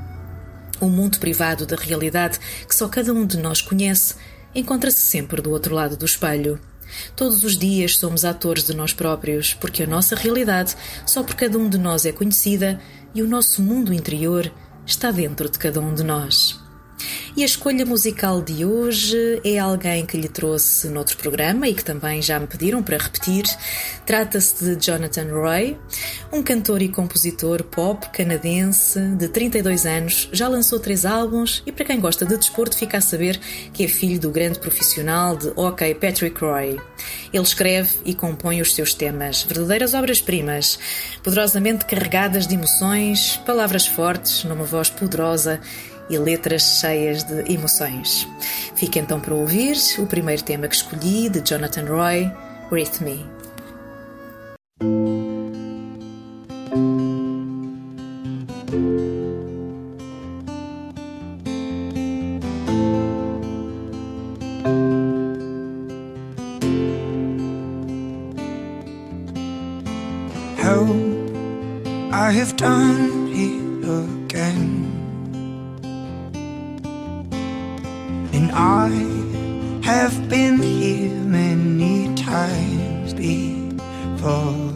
O 0.80 0.88
mundo 0.88 1.18
privado 1.18 1.66
da 1.66 1.76
realidade 1.76 2.38
que 2.66 2.74
só 2.74 2.88
cada 2.88 3.12
um 3.12 3.26
de 3.26 3.36
nós 3.36 3.60
conhece 3.60 4.14
encontra-se 4.54 5.00
sempre 5.00 5.40
do 5.40 5.50
outro 5.50 5.74
lado 5.74 5.96
do 5.96 6.04
espelho. 6.04 6.58
Todos 7.14 7.44
os 7.44 7.56
dias 7.56 7.96
somos 7.96 8.24
atores 8.24 8.66
de 8.66 8.74
nós 8.74 8.92
próprios, 8.92 9.54
porque 9.54 9.84
a 9.84 9.86
nossa 9.86 10.16
realidade 10.16 10.74
só 11.06 11.22
por 11.22 11.34
cada 11.34 11.56
um 11.56 11.68
de 11.68 11.78
nós 11.78 12.04
é 12.04 12.12
conhecida 12.12 12.80
e 13.14 13.22
o 13.22 13.28
nosso 13.28 13.62
mundo 13.62 13.94
interior 13.94 14.52
está 14.86 15.10
dentro 15.10 15.48
de 15.48 15.58
cada 15.58 15.80
um 15.80 15.94
de 15.94 16.02
nós. 16.02 16.59
E 17.36 17.42
a 17.44 17.46
escolha 17.46 17.86
musical 17.86 18.42
de 18.42 18.64
hoje 18.64 19.40
é 19.44 19.56
alguém 19.56 20.04
que 20.04 20.16
lhe 20.16 20.28
trouxe 20.28 20.88
noutro 20.88 21.16
programa 21.16 21.68
e 21.68 21.74
que 21.74 21.84
também 21.84 22.20
já 22.20 22.40
me 22.40 22.46
pediram 22.48 22.82
para 22.82 22.98
repetir. 22.98 23.44
Trata-se 24.04 24.64
de 24.64 24.84
Jonathan 24.84 25.30
Roy, 25.30 25.78
um 26.32 26.42
cantor 26.42 26.82
e 26.82 26.88
compositor 26.88 27.62
pop 27.62 28.08
canadense 28.10 28.98
de 29.16 29.28
32 29.28 29.86
anos, 29.86 30.28
já 30.32 30.48
lançou 30.48 30.80
três 30.80 31.06
álbuns 31.06 31.62
e 31.64 31.70
para 31.70 31.84
quem 31.84 32.00
gosta 32.00 32.26
de 32.26 32.36
desporto 32.36 32.76
fica 32.76 32.98
a 32.98 33.00
saber 33.00 33.38
que 33.72 33.84
é 33.84 33.88
filho 33.88 34.18
do 34.18 34.30
grande 34.30 34.58
profissional 34.58 35.36
de 35.36 35.52
hockey 35.54 35.94
Patrick 35.94 36.40
Roy. 36.40 36.80
Ele 37.32 37.42
escreve 37.44 37.90
e 38.04 38.12
compõe 38.12 38.60
os 38.60 38.74
seus 38.74 38.92
temas, 38.92 39.44
verdadeiras 39.44 39.94
obras-primas, 39.94 40.80
poderosamente 41.22 41.84
carregadas 41.84 42.48
de 42.48 42.54
emoções, 42.54 43.36
palavras 43.46 43.86
fortes, 43.86 44.42
numa 44.42 44.64
voz 44.64 44.90
poderosa 44.90 45.60
e 46.10 46.18
letras 46.18 46.80
cheias 46.80 47.22
de 47.22 47.50
emoções. 47.52 48.28
Fica 48.74 48.98
então 48.98 49.20
para 49.20 49.34
ouvir 49.34 49.76
o 49.98 50.06
primeiro 50.06 50.42
tema 50.42 50.68
que 50.68 50.74
escolhi 50.74 51.28
de 51.28 51.40
Jonathan 51.40 51.86
Roy, 51.86 52.30
Breathe 52.68 53.02
Me. 53.02 53.40
I 78.52 78.88
have 79.82 80.28
been 80.28 80.60
here 80.60 81.14
many 81.24 82.14
times 82.14 83.14
before. 83.14 84.70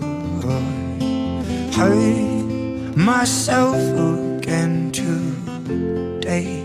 Hurt 1.73 2.97
myself 2.97 3.77
again 3.77 4.93
today. 4.93 6.63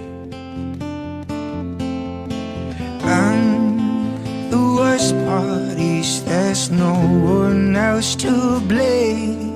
And 3.02 4.52
the 4.52 4.76
worst 4.78 5.16
part 5.26 5.80
is 5.80 6.24
there's 6.26 6.70
no 6.70 6.94
one 6.94 7.76
else 7.76 8.16
to 8.18 8.60
blame. 8.62 9.49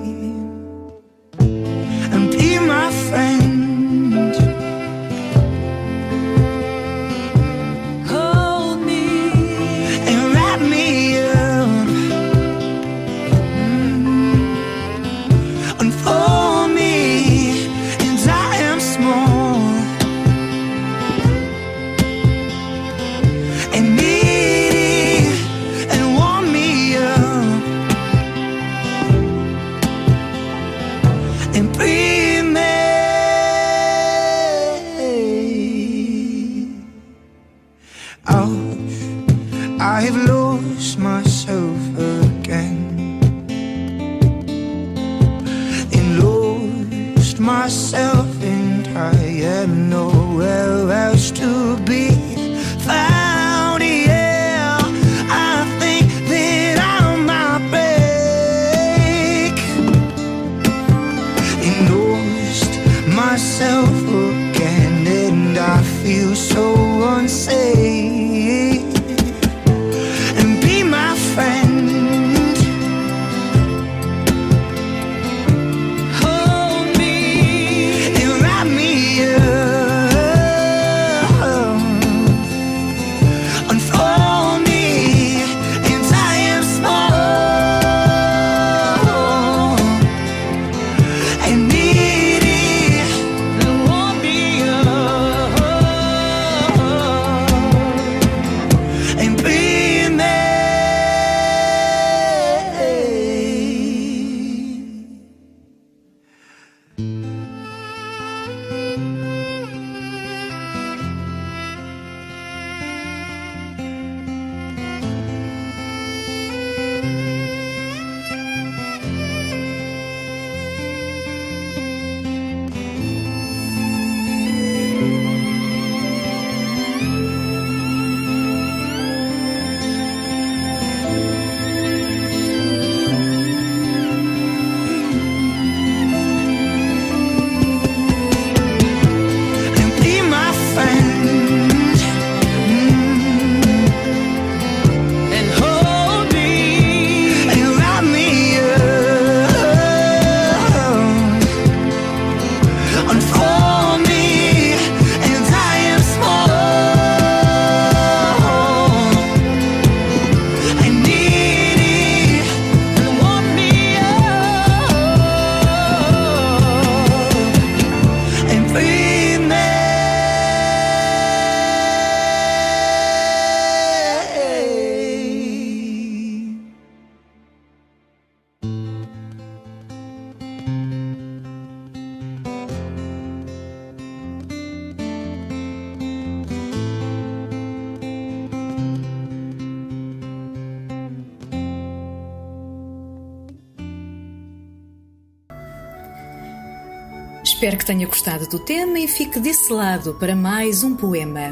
Que 197.83 197.87
tenha 197.87 198.07
gostado 198.07 198.47
do 198.47 198.59
tema 198.59 198.97
e 198.97 199.09
fique 199.09 199.41
desse 199.41 199.71
lado 199.71 200.13
para 200.13 200.37
mais 200.37 200.85
um 200.85 200.95
poema. 200.95 201.51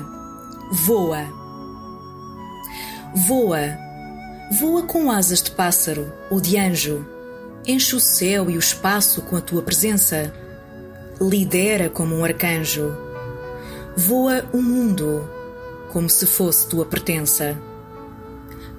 Voa. 0.72 1.26
Voa. 3.14 3.78
Voa 4.58 4.84
com 4.84 5.12
asas 5.12 5.44
de 5.44 5.52
pássaro 5.52 6.10
ou 6.30 6.40
de 6.40 6.58
anjo. 6.58 7.06
Enche 7.68 7.98
o 7.98 8.00
céu 8.00 8.50
e 8.50 8.56
o 8.56 8.60
espaço 8.60 9.22
com 9.24 9.36
a 9.36 9.42
tua 9.42 9.62
presença. 9.62 10.34
Lidera 11.20 11.90
como 11.90 12.16
um 12.16 12.24
arcanjo. 12.24 12.96
Voa 13.98 14.46
o 14.54 14.62
mundo 14.62 15.30
como 15.92 16.10
se 16.10 16.26
fosse 16.26 16.66
tua 16.70 16.86
pertença. 16.86 17.58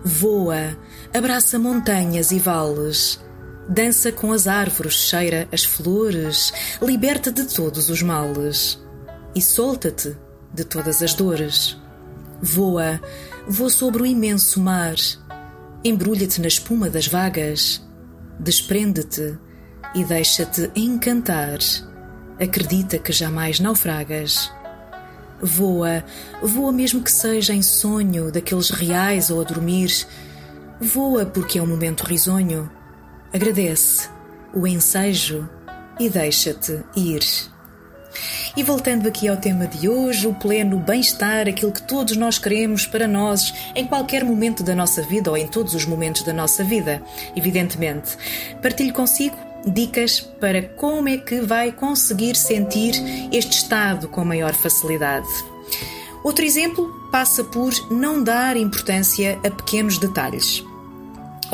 Voa, 0.02 0.74
abraça 1.12 1.58
montanhas 1.58 2.30
e 2.30 2.38
vales 2.38 3.20
Dança 3.68 4.10
com 4.10 4.32
as 4.32 4.46
árvores, 4.46 4.94
cheira 4.94 5.48
as 5.52 5.64
flores, 5.64 6.52
liberta 6.80 7.30
de 7.30 7.44
todos 7.44 7.88
os 7.90 8.02
males 8.02 8.82
e 9.34 9.40
solta-te 9.40 10.16
de 10.52 10.64
todas 10.64 11.02
as 11.02 11.14
dores. 11.14 11.78
Voa, 12.40 13.00
voa 13.46 13.70
sobre 13.70 14.02
o 14.02 14.06
imenso 14.06 14.60
mar, 14.60 14.96
embrulha-te 15.84 16.40
na 16.40 16.48
espuma 16.48 16.90
das 16.90 17.06
vagas, 17.06 17.80
desprende-te 18.38 19.38
e 19.94 20.04
deixa-te 20.04 20.70
encantar. 20.74 21.58
Acredita 22.40 22.98
que 22.98 23.12
jamais 23.12 23.60
naufragas. 23.60 24.50
Voa, 25.40 26.04
voa 26.42 26.72
mesmo 26.72 27.02
que 27.02 27.12
seja 27.12 27.54
em 27.54 27.62
sonho, 27.62 28.32
daqueles 28.32 28.70
reais 28.70 29.30
ou 29.30 29.40
a 29.40 29.44
dormir. 29.44 30.06
Voa 30.80 31.24
porque 31.24 31.58
é 31.58 31.62
um 31.62 31.66
momento 31.66 32.02
risonho. 32.02 32.68
Agradece 33.34 34.10
o 34.52 34.66
ensejo 34.66 35.48
e 35.98 36.10
deixa-te 36.10 36.84
ir. 36.94 37.22
E 38.54 38.62
voltando 38.62 39.08
aqui 39.08 39.26
ao 39.26 39.38
tema 39.38 39.66
de 39.66 39.88
hoje, 39.88 40.26
o 40.26 40.34
pleno 40.34 40.78
bem-estar, 40.78 41.48
aquilo 41.48 41.72
que 41.72 41.80
todos 41.80 42.14
nós 42.14 42.36
queremos 42.36 42.84
para 42.84 43.08
nós 43.08 43.54
em 43.74 43.86
qualquer 43.86 44.22
momento 44.22 44.62
da 44.62 44.74
nossa 44.74 45.00
vida 45.00 45.30
ou 45.30 45.36
em 45.38 45.46
todos 45.48 45.72
os 45.72 45.86
momentos 45.86 46.24
da 46.24 46.32
nossa 46.34 46.62
vida, 46.62 47.02
evidentemente. 47.34 48.18
Partilho 48.60 48.92
consigo 48.92 49.36
dicas 49.66 50.20
para 50.20 50.62
como 50.62 51.08
é 51.08 51.16
que 51.16 51.40
vai 51.40 51.72
conseguir 51.72 52.36
sentir 52.36 52.92
este 53.32 53.56
estado 53.56 54.08
com 54.08 54.26
maior 54.26 54.52
facilidade. 54.52 55.28
Outro 56.22 56.44
exemplo 56.44 57.08
passa 57.10 57.42
por 57.42 57.72
não 57.90 58.22
dar 58.22 58.58
importância 58.58 59.38
a 59.42 59.50
pequenos 59.50 59.96
detalhes. 59.96 60.62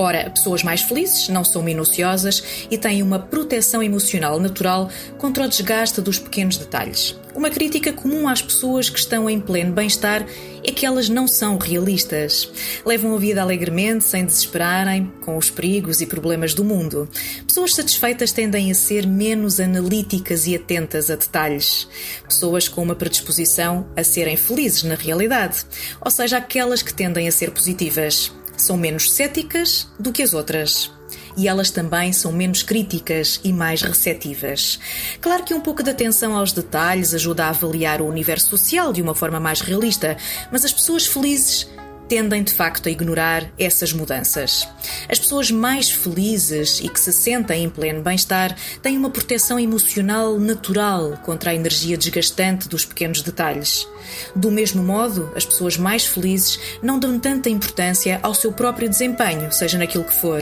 Ora, 0.01 0.31
pessoas 0.31 0.63
mais 0.63 0.81
felizes 0.81 1.29
não 1.29 1.43
são 1.43 1.61
minuciosas 1.61 2.41
e 2.71 2.79
têm 2.79 3.03
uma 3.03 3.19
proteção 3.19 3.83
emocional 3.83 4.39
natural 4.39 4.89
contra 5.19 5.45
o 5.45 5.49
desgaste 5.49 6.01
dos 6.01 6.21
pequenos 6.21 6.57
detalhes. 6.57 7.17
Uma 7.35 7.51
crítica 7.51 7.93
comum 7.93 8.29
às 8.29 8.41
pessoas 8.41 8.89
que 8.89 8.99
estão 8.99 9.29
em 9.29 9.41
pleno 9.41 9.73
bem-estar 9.73 10.25
é 10.63 10.71
que 10.71 10.87
elas 10.87 11.09
não 11.09 11.27
são 11.27 11.59
realistas. 11.59 12.49
Levam 12.87 13.13
a 13.13 13.19
vida 13.19 13.43
alegremente, 13.43 14.05
sem 14.05 14.25
desesperarem 14.25 15.13
com 15.25 15.37
os 15.37 15.51
perigos 15.51 16.01
e 16.01 16.07
problemas 16.07 16.55
do 16.55 16.65
mundo. 16.65 17.09
Pessoas 17.45 17.75
satisfeitas 17.75 18.31
tendem 18.31 18.71
a 18.71 18.77
ser 18.77 19.05
menos 19.05 19.59
analíticas 19.59 20.47
e 20.47 20.55
atentas 20.55 21.11
a 21.11 21.17
detalhes. 21.17 21.89
Pessoas 22.29 22.69
com 22.69 22.83
uma 22.83 22.95
predisposição 22.95 23.89
a 23.97 24.05
serem 24.05 24.37
felizes 24.37 24.85
na 24.85 24.95
realidade, 24.95 25.65
ou 26.01 26.11
seja, 26.11 26.37
aquelas 26.39 26.83
que 26.83 26.95
tendem 26.95 27.27
a 27.27 27.33
ser 27.33 27.51
positivas 27.51 28.33
são 28.63 28.77
menos 28.77 29.13
céticas 29.13 29.89
do 29.99 30.13
que 30.13 30.23
as 30.23 30.35
outras. 30.35 30.91
E 31.37 31.47
elas 31.47 31.71
também 31.71 32.13
são 32.13 32.33
menos 32.33 32.63
críticas 32.63 33.41
e 33.45 33.53
mais 33.53 33.81
receptivas. 33.83 34.79
Claro 35.21 35.45
que 35.45 35.55
um 35.55 35.61
pouco 35.61 35.83
de 35.83 35.91
atenção 35.91 36.37
aos 36.37 36.53
detalhes 36.53 37.15
ajuda 37.15 37.45
a 37.45 37.49
avaliar 37.51 38.01
o 38.03 38.09
universo 38.09 38.51
social 38.51 38.93
de 38.93 39.01
uma 39.01 39.15
forma 39.15 39.39
mais 39.39 39.61
realista, 39.61 40.17
mas 40.51 40.65
as 40.65 40.73
pessoas 40.73 41.07
felizes 41.07 41.69
tendem 42.09 42.43
de 42.43 42.53
facto 42.53 42.89
a 42.89 42.91
ignorar 42.91 43.51
essas 43.59 43.93
mudanças. 43.93 44.67
As 45.09 45.19
pessoas 45.19 45.51
mais 45.51 45.91
felizes 45.91 46.81
e 46.83 46.89
que 46.89 46.99
se 46.99 47.13
sentem 47.13 47.65
em 47.65 47.71
pleno 47.71 48.03
bem-estar 48.03 48.57
têm 48.83 48.97
uma 48.97 49.11
proteção 49.11 49.61
emocional 49.61 50.39
natural 50.39 51.19
contra 51.25 51.51
a 51.51 51.55
energia 51.55 51.99
desgastante 51.99 52.69
dos 52.69 52.85
pequenos 52.85 53.23
detalhes. 53.23 53.87
Do 54.35 54.51
mesmo 54.51 54.83
modo, 54.83 55.31
as 55.37 55.45
pessoas 55.45 55.77
mais 55.77 56.07
felizes 56.07 56.59
não 56.83 56.99
dão 56.99 57.19
tanta 57.19 57.51
importância 57.51 58.19
ao 58.23 58.35
seu 58.35 58.53
próprio 58.53 58.89
desempenho, 58.89 59.53
seja 59.53 59.77
naquilo 59.77 60.05
que 60.05 60.15
for. 60.15 60.41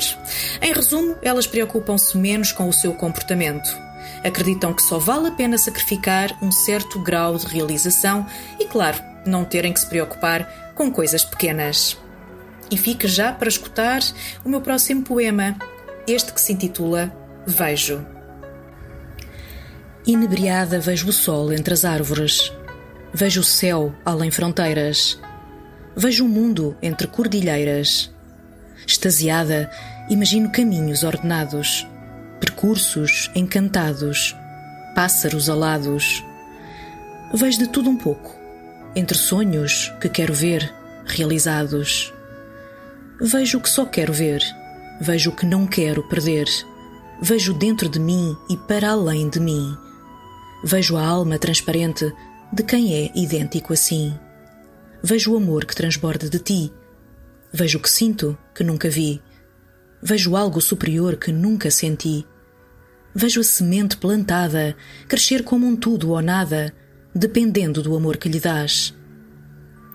Em 0.62 0.72
resumo, 0.72 1.16
elas 1.22 1.46
preocupam-se 1.46 2.16
menos 2.16 2.52
com 2.52 2.68
o 2.68 2.72
seu 2.72 2.94
comportamento. 2.94 3.76
Acreditam 4.22 4.72
que 4.72 4.82
só 4.82 4.98
vale 4.98 5.28
a 5.28 5.32
pena 5.32 5.58
sacrificar 5.58 6.36
um 6.42 6.50
certo 6.50 7.00
grau 7.00 7.36
de 7.36 7.46
realização 7.46 8.26
e, 8.58 8.66
claro, 8.66 8.98
não 9.24 9.44
terem 9.44 9.72
que 9.72 9.80
se 9.80 9.86
preocupar 9.86 10.65
com 10.76 10.92
coisas 10.92 11.24
pequenas. 11.24 11.98
E 12.70 12.76
fique 12.76 13.08
já 13.08 13.32
para 13.32 13.48
escutar 13.48 14.00
o 14.44 14.48
meu 14.48 14.60
próximo 14.60 15.02
poema, 15.02 15.56
este 16.06 16.32
que 16.32 16.40
se 16.40 16.52
intitula 16.52 17.12
Vejo. 17.46 18.04
Inebriada 20.06 20.78
vejo 20.78 21.08
o 21.08 21.12
sol 21.12 21.52
entre 21.52 21.74
as 21.74 21.84
árvores, 21.84 22.52
vejo 23.12 23.40
o 23.40 23.44
céu 23.44 23.92
além 24.04 24.30
fronteiras, 24.30 25.20
vejo 25.96 26.24
o 26.24 26.28
mundo 26.28 26.76
entre 26.80 27.08
cordilheiras. 27.08 28.12
Extasiada, 28.86 29.70
imagino 30.08 30.52
caminhos 30.52 31.02
ordenados, 31.02 31.86
percursos 32.38 33.30
encantados, 33.34 34.36
pássaros 34.94 35.48
alados. 35.48 36.22
Vejo 37.34 37.58
de 37.58 37.68
tudo 37.68 37.90
um 37.90 37.96
pouco 37.96 38.45
entre 38.96 39.16
sonhos 39.18 39.92
que 40.00 40.08
quero 40.08 40.32
ver 40.32 40.74
realizados. 41.04 42.12
Vejo 43.20 43.58
o 43.58 43.60
que 43.60 43.68
só 43.68 43.84
quero 43.84 44.12
ver, 44.12 44.42
vejo 45.00 45.30
o 45.30 45.36
que 45.36 45.44
não 45.44 45.66
quero 45.66 46.02
perder, 46.08 46.46
vejo 47.20 47.52
dentro 47.52 47.90
de 47.90 48.00
mim 48.00 48.34
e 48.48 48.56
para 48.56 48.90
além 48.90 49.28
de 49.28 49.38
mim. 49.38 49.76
Vejo 50.64 50.96
a 50.96 51.06
alma 51.06 51.38
transparente 51.38 52.10
de 52.50 52.62
quem 52.62 52.94
é 52.94 53.12
idêntico 53.14 53.74
assim. 53.74 54.18
Vejo 55.02 55.34
o 55.34 55.36
amor 55.36 55.66
que 55.66 55.76
transborda 55.76 56.30
de 56.30 56.38
ti. 56.38 56.72
Vejo 57.52 57.78
o 57.78 57.82
que 57.82 57.90
sinto 57.90 58.36
que 58.54 58.64
nunca 58.64 58.88
vi. 58.88 59.22
Vejo 60.02 60.34
algo 60.34 60.60
superior 60.60 61.16
que 61.16 61.30
nunca 61.30 61.70
senti. 61.70 62.26
Vejo 63.14 63.40
a 63.40 63.44
semente 63.44 63.96
plantada 63.96 64.74
crescer 65.06 65.44
como 65.44 65.66
um 65.66 65.76
tudo 65.76 66.10
ou 66.10 66.22
nada 66.22 66.72
dependendo 67.16 67.82
do 67.82 67.96
amor 67.96 68.18
que 68.18 68.28
lhe 68.28 68.38
dás. 68.38 68.94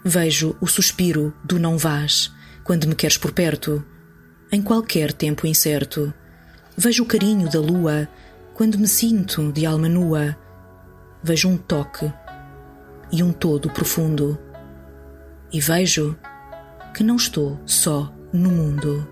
Vejo 0.04 0.56
o 0.60 0.66
suspiro 0.66 1.32
do 1.44 1.60
não 1.60 1.78
vás 1.78 2.34
quando 2.64 2.88
me 2.88 2.96
queres 2.96 3.16
por 3.16 3.32
perto, 3.32 3.86
em 4.52 4.60
qualquer 4.60 5.14
tempo 5.14 5.46
incerto. 5.46 6.12
Vejo 6.76 7.04
o 7.04 7.06
carinho 7.06 7.48
da 7.48 7.60
lua 7.60 8.10
quando 8.56 8.80
me 8.80 8.88
sinto 8.88 9.52
de 9.52 9.68
alma 9.68 9.88
nua. 9.88 10.36
Vejo 11.22 11.48
um 11.48 11.58
toque 11.58 12.12
e 13.12 13.22
um 13.22 13.32
todo 13.32 13.70
profundo. 13.70 14.40
E 15.54 15.60
vejo 15.60 16.18
que 16.96 17.04
não 17.04 17.18
estou 17.18 17.60
só 17.68 18.12
no 18.34 18.50
mundo. 18.50 19.08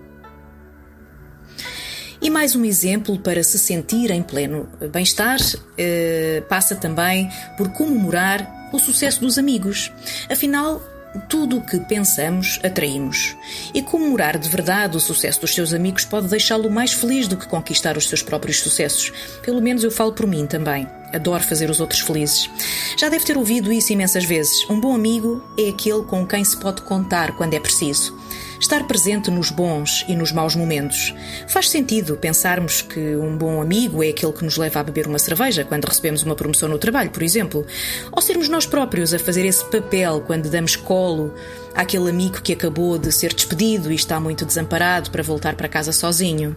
E 2.22 2.28
mais 2.28 2.54
um 2.54 2.66
exemplo 2.66 3.18
para 3.18 3.42
se 3.42 3.58
sentir 3.58 4.10
em 4.10 4.22
pleno 4.22 4.68
bem-estar 4.92 5.38
eh, 5.78 6.42
passa 6.50 6.76
também 6.76 7.30
por 7.56 7.70
comemorar 7.70 8.68
o 8.72 8.78
sucesso 8.78 9.20
dos 9.20 9.38
amigos. 9.38 9.90
Afinal, 10.30 10.82
tudo 11.30 11.56
o 11.56 11.60
que 11.62 11.78
pensamos 11.80 12.60
atraímos. 12.62 13.34
E 13.72 13.80
comemorar 13.80 14.38
de 14.38 14.50
verdade 14.50 14.98
o 14.98 15.00
sucesso 15.00 15.40
dos 15.40 15.54
seus 15.54 15.72
amigos 15.72 16.04
pode 16.04 16.28
deixá-lo 16.28 16.70
mais 16.70 16.92
feliz 16.92 17.26
do 17.26 17.38
que 17.38 17.48
conquistar 17.48 17.96
os 17.96 18.06
seus 18.06 18.22
próprios 18.22 18.60
sucessos. 18.60 19.10
Pelo 19.42 19.62
menos 19.62 19.82
eu 19.82 19.90
falo 19.90 20.12
por 20.12 20.26
mim 20.26 20.46
também. 20.46 20.86
Adoro 21.14 21.42
fazer 21.42 21.70
os 21.70 21.80
outros 21.80 22.00
felizes. 22.00 22.50
Já 22.98 23.08
deve 23.08 23.24
ter 23.24 23.38
ouvido 23.38 23.72
isso 23.72 23.94
imensas 23.94 24.24
vezes. 24.24 24.68
Um 24.68 24.78
bom 24.78 24.94
amigo 24.94 25.42
é 25.58 25.70
aquele 25.70 26.02
com 26.02 26.26
quem 26.26 26.44
se 26.44 26.56
pode 26.58 26.82
contar 26.82 27.34
quando 27.36 27.54
é 27.54 27.60
preciso 27.60 28.14
estar 28.60 28.86
presente 28.86 29.30
nos 29.30 29.50
bons 29.50 30.04
e 30.06 30.14
nos 30.14 30.30
maus 30.30 30.54
momentos. 30.54 31.14
Faz 31.48 31.70
sentido 31.70 32.16
pensarmos 32.16 32.82
que 32.82 33.16
um 33.16 33.36
bom 33.36 33.60
amigo 33.60 34.04
é 34.04 34.10
aquele 34.10 34.32
que 34.32 34.44
nos 34.44 34.56
leva 34.56 34.80
a 34.80 34.82
beber 34.82 35.06
uma 35.06 35.18
cerveja 35.18 35.64
quando 35.64 35.86
recebemos 35.86 36.22
uma 36.22 36.34
promoção 36.34 36.68
no 36.68 36.78
trabalho, 36.78 37.10
por 37.10 37.22
exemplo, 37.22 37.66
ou 38.12 38.20
sermos 38.20 38.48
nós 38.48 38.66
próprios 38.66 39.14
a 39.14 39.18
fazer 39.18 39.46
esse 39.46 39.64
papel 39.64 40.22
quando 40.26 40.50
damos 40.50 40.76
colo 40.76 41.34
àquele 41.74 42.10
amigo 42.10 42.42
que 42.42 42.52
acabou 42.52 42.98
de 42.98 43.10
ser 43.12 43.32
despedido 43.32 43.90
e 43.90 43.94
está 43.94 44.20
muito 44.20 44.44
desamparado 44.44 45.10
para 45.10 45.22
voltar 45.22 45.54
para 45.54 45.68
casa 45.68 45.92
sozinho. 45.92 46.54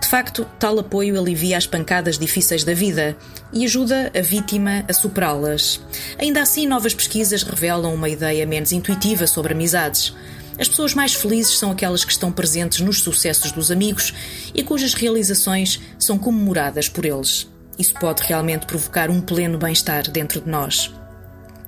De 0.00 0.06
facto, 0.06 0.46
tal 0.58 0.78
apoio 0.78 1.18
alivia 1.18 1.56
as 1.56 1.66
pancadas 1.66 2.18
difíceis 2.18 2.62
da 2.62 2.74
vida 2.74 3.16
e 3.52 3.64
ajuda 3.64 4.12
a 4.16 4.20
vítima 4.20 4.84
a 4.88 4.92
superá-las. 4.92 5.80
Ainda 6.18 6.42
assim, 6.42 6.66
novas 6.66 6.94
pesquisas 6.94 7.42
revelam 7.42 7.92
uma 7.94 8.08
ideia 8.08 8.46
menos 8.46 8.70
intuitiva 8.70 9.26
sobre 9.26 9.52
amizades. 9.52 10.14
As 10.58 10.68
pessoas 10.68 10.94
mais 10.94 11.14
felizes 11.14 11.58
são 11.58 11.70
aquelas 11.70 12.04
que 12.04 12.12
estão 12.12 12.32
presentes 12.32 12.80
nos 12.80 13.00
sucessos 13.00 13.52
dos 13.52 13.70
amigos 13.70 14.12
e 14.54 14.62
cujas 14.62 14.94
realizações 14.94 15.80
são 15.98 16.18
comemoradas 16.18 16.88
por 16.88 17.04
eles. 17.04 17.48
Isso 17.78 17.94
pode 17.94 18.22
realmente 18.22 18.66
provocar 18.66 19.08
um 19.10 19.20
pleno 19.20 19.58
bem-estar 19.58 20.10
dentro 20.10 20.40
de 20.40 20.48
nós. 20.48 20.92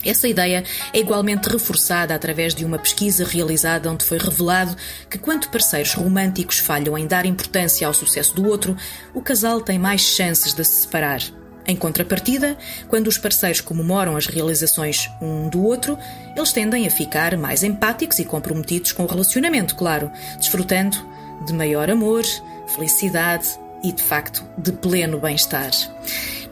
Essa 0.05 0.27
ideia 0.27 0.65
é 0.93 0.99
igualmente 0.99 1.49
reforçada 1.49 2.15
através 2.15 2.55
de 2.55 2.65
uma 2.65 2.79
pesquisa 2.79 3.25
realizada 3.25 3.91
onde 3.91 4.05
foi 4.05 4.19
revelado 4.19 4.77
que, 5.09 5.17
quando 5.17 5.49
parceiros 5.49 5.95
românticos 5.95 6.59
falham 6.59 6.99
em 6.99 7.07
dar 7.07 7.25
importância 7.25 7.87
ao 7.87 7.95
sucesso 7.95 8.35
do 8.35 8.47
outro, 8.47 8.77
o 9.15 9.23
casal 9.23 9.61
tem 9.61 9.79
mais 9.79 10.01
chances 10.01 10.53
de 10.53 10.65
se 10.65 10.83
separar. 10.83 11.23
Em 11.67 11.77
contrapartida, 11.77 12.57
quando 12.89 13.07
os 13.07 13.19
parceiros 13.19 13.61
comemoram 13.61 14.17
as 14.17 14.27
realizações 14.27 15.09
um 15.21 15.49
do 15.49 15.65
outro, 15.65 15.97
eles 16.37 16.53
tendem 16.53 16.87
a 16.87 16.91
ficar 16.91 17.37
mais 17.37 17.63
empáticos 17.63 18.19
e 18.19 18.25
comprometidos 18.25 18.93
com 18.93 19.05
o 19.05 19.07
relacionamento, 19.07 19.77
claro, 19.77 20.11
desfrutando 20.39 20.97
de 21.47 21.53
maior 21.53 21.91
amor, 21.91 22.25
felicidade 22.67 23.49
e, 23.83 23.93
de 23.93 24.03
facto, 24.03 24.45
de 24.59 24.73
pleno 24.73 25.19
bem-estar. 25.19 25.71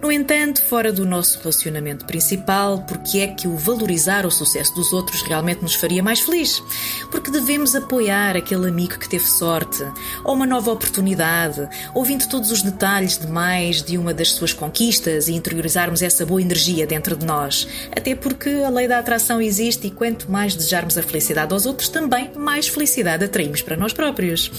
No 0.03 0.11
entanto, 0.11 0.65
fora 0.65 0.91
do 0.91 1.05
nosso 1.05 1.39
relacionamento 1.41 2.07
principal, 2.07 2.85
porque 2.89 3.19
é 3.19 3.27
que 3.27 3.47
o 3.47 3.55
valorizar 3.55 4.25
o 4.25 4.31
sucesso 4.31 4.75
dos 4.75 4.95
outros 4.95 5.21
realmente 5.21 5.61
nos 5.61 5.75
faria 5.75 6.03
mais 6.03 6.21
feliz? 6.21 6.63
Porque 7.11 7.31
devemos 7.31 7.75
apoiar 7.75 8.35
aquele 8.35 8.67
amigo 8.67 8.99
que 8.99 9.09
teve 9.09 9.27
sorte, 9.27 9.85
ou 10.25 10.35
uma 10.35 10.47
nova 10.47 10.73
oportunidade, 10.73 11.69
ouvindo 11.95 12.27
todos 12.27 12.51
os 12.51 12.63
detalhes 12.63 13.19
de 13.19 13.27
mais 13.27 13.83
de 13.83 13.99
uma 13.99 14.15
das 14.15 14.33
suas 14.33 14.55
conquistas 14.55 15.29
e 15.29 15.35
interiorizarmos 15.35 16.01
essa 16.01 16.25
boa 16.25 16.41
energia 16.41 16.87
dentro 16.87 17.15
de 17.15 17.27
nós. 17.27 17.69
Até 17.95 18.15
porque 18.15 18.49
a 18.49 18.71
lei 18.71 18.89
da 18.89 18.99
atração 18.99 19.39
existe 19.39 19.89
e 19.89 19.91
quanto 19.91 20.31
mais 20.31 20.55
desejarmos 20.55 20.97
a 20.97 21.03
felicidade 21.03 21.53
aos 21.53 21.67
outros, 21.67 21.91
também 21.91 22.33
mais 22.35 22.69
felicidade 22.69 23.23
atraímos 23.23 23.61
para 23.61 23.77
nós 23.77 23.93
próprios. 23.93 24.51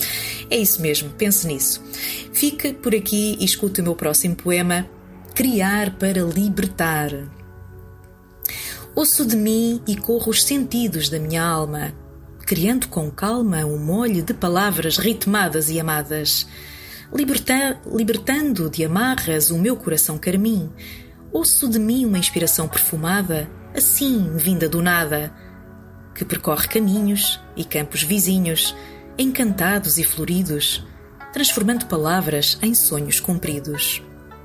É 0.51 0.57
isso 0.57 0.79
mesmo, 0.83 1.09
pense 1.09 1.47
nisso. 1.47 1.81
Fique 2.31 2.73
por 2.73 2.93
aqui 2.93 3.35
e 3.39 3.43
escute 3.43 3.81
o 3.81 3.83
meu 3.83 3.95
próximo 3.95 4.35
poema 4.35 4.87
criar 5.33 5.91
para 5.97 6.21
libertar. 6.21 7.11
Ouço 8.93 9.25
de 9.25 9.37
mim 9.37 9.81
e 9.87 9.95
corro 9.95 10.29
os 10.29 10.43
sentidos 10.43 11.09
da 11.09 11.17
minha 11.17 11.43
alma, 11.43 11.93
criando 12.45 12.89
com 12.89 13.09
calma 13.09 13.65
um 13.65 13.77
molho 13.77 14.21
de 14.21 14.33
palavras 14.33 14.97
ritmadas 14.97 15.69
e 15.69 15.79
amadas, 15.79 16.45
liberta 17.13 17.79
libertando 17.85 18.69
de 18.69 18.83
amarras 18.83 19.49
o 19.49 19.57
meu 19.57 19.77
coração 19.77 20.17
carmim. 20.17 20.69
Ouço 21.31 21.69
de 21.69 21.79
mim 21.79 22.05
uma 22.05 22.19
inspiração 22.19 22.67
perfumada, 22.67 23.49
assim 23.73 24.35
vinda 24.35 24.67
do 24.67 24.81
nada, 24.81 25.33
que 26.13 26.25
percorre 26.25 26.67
caminhos 26.67 27.39
e 27.55 27.63
campos 27.63 28.03
vizinhos, 28.03 28.75
encantados 29.17 29.97
e 29.97 30.03
floridos, 30.03 30.85
transformando 31.31 31.85
palavras 31.85 32.57
em 32.61 32.75
sonhos 32.75 33.21
cumpridos. 33.21 34.03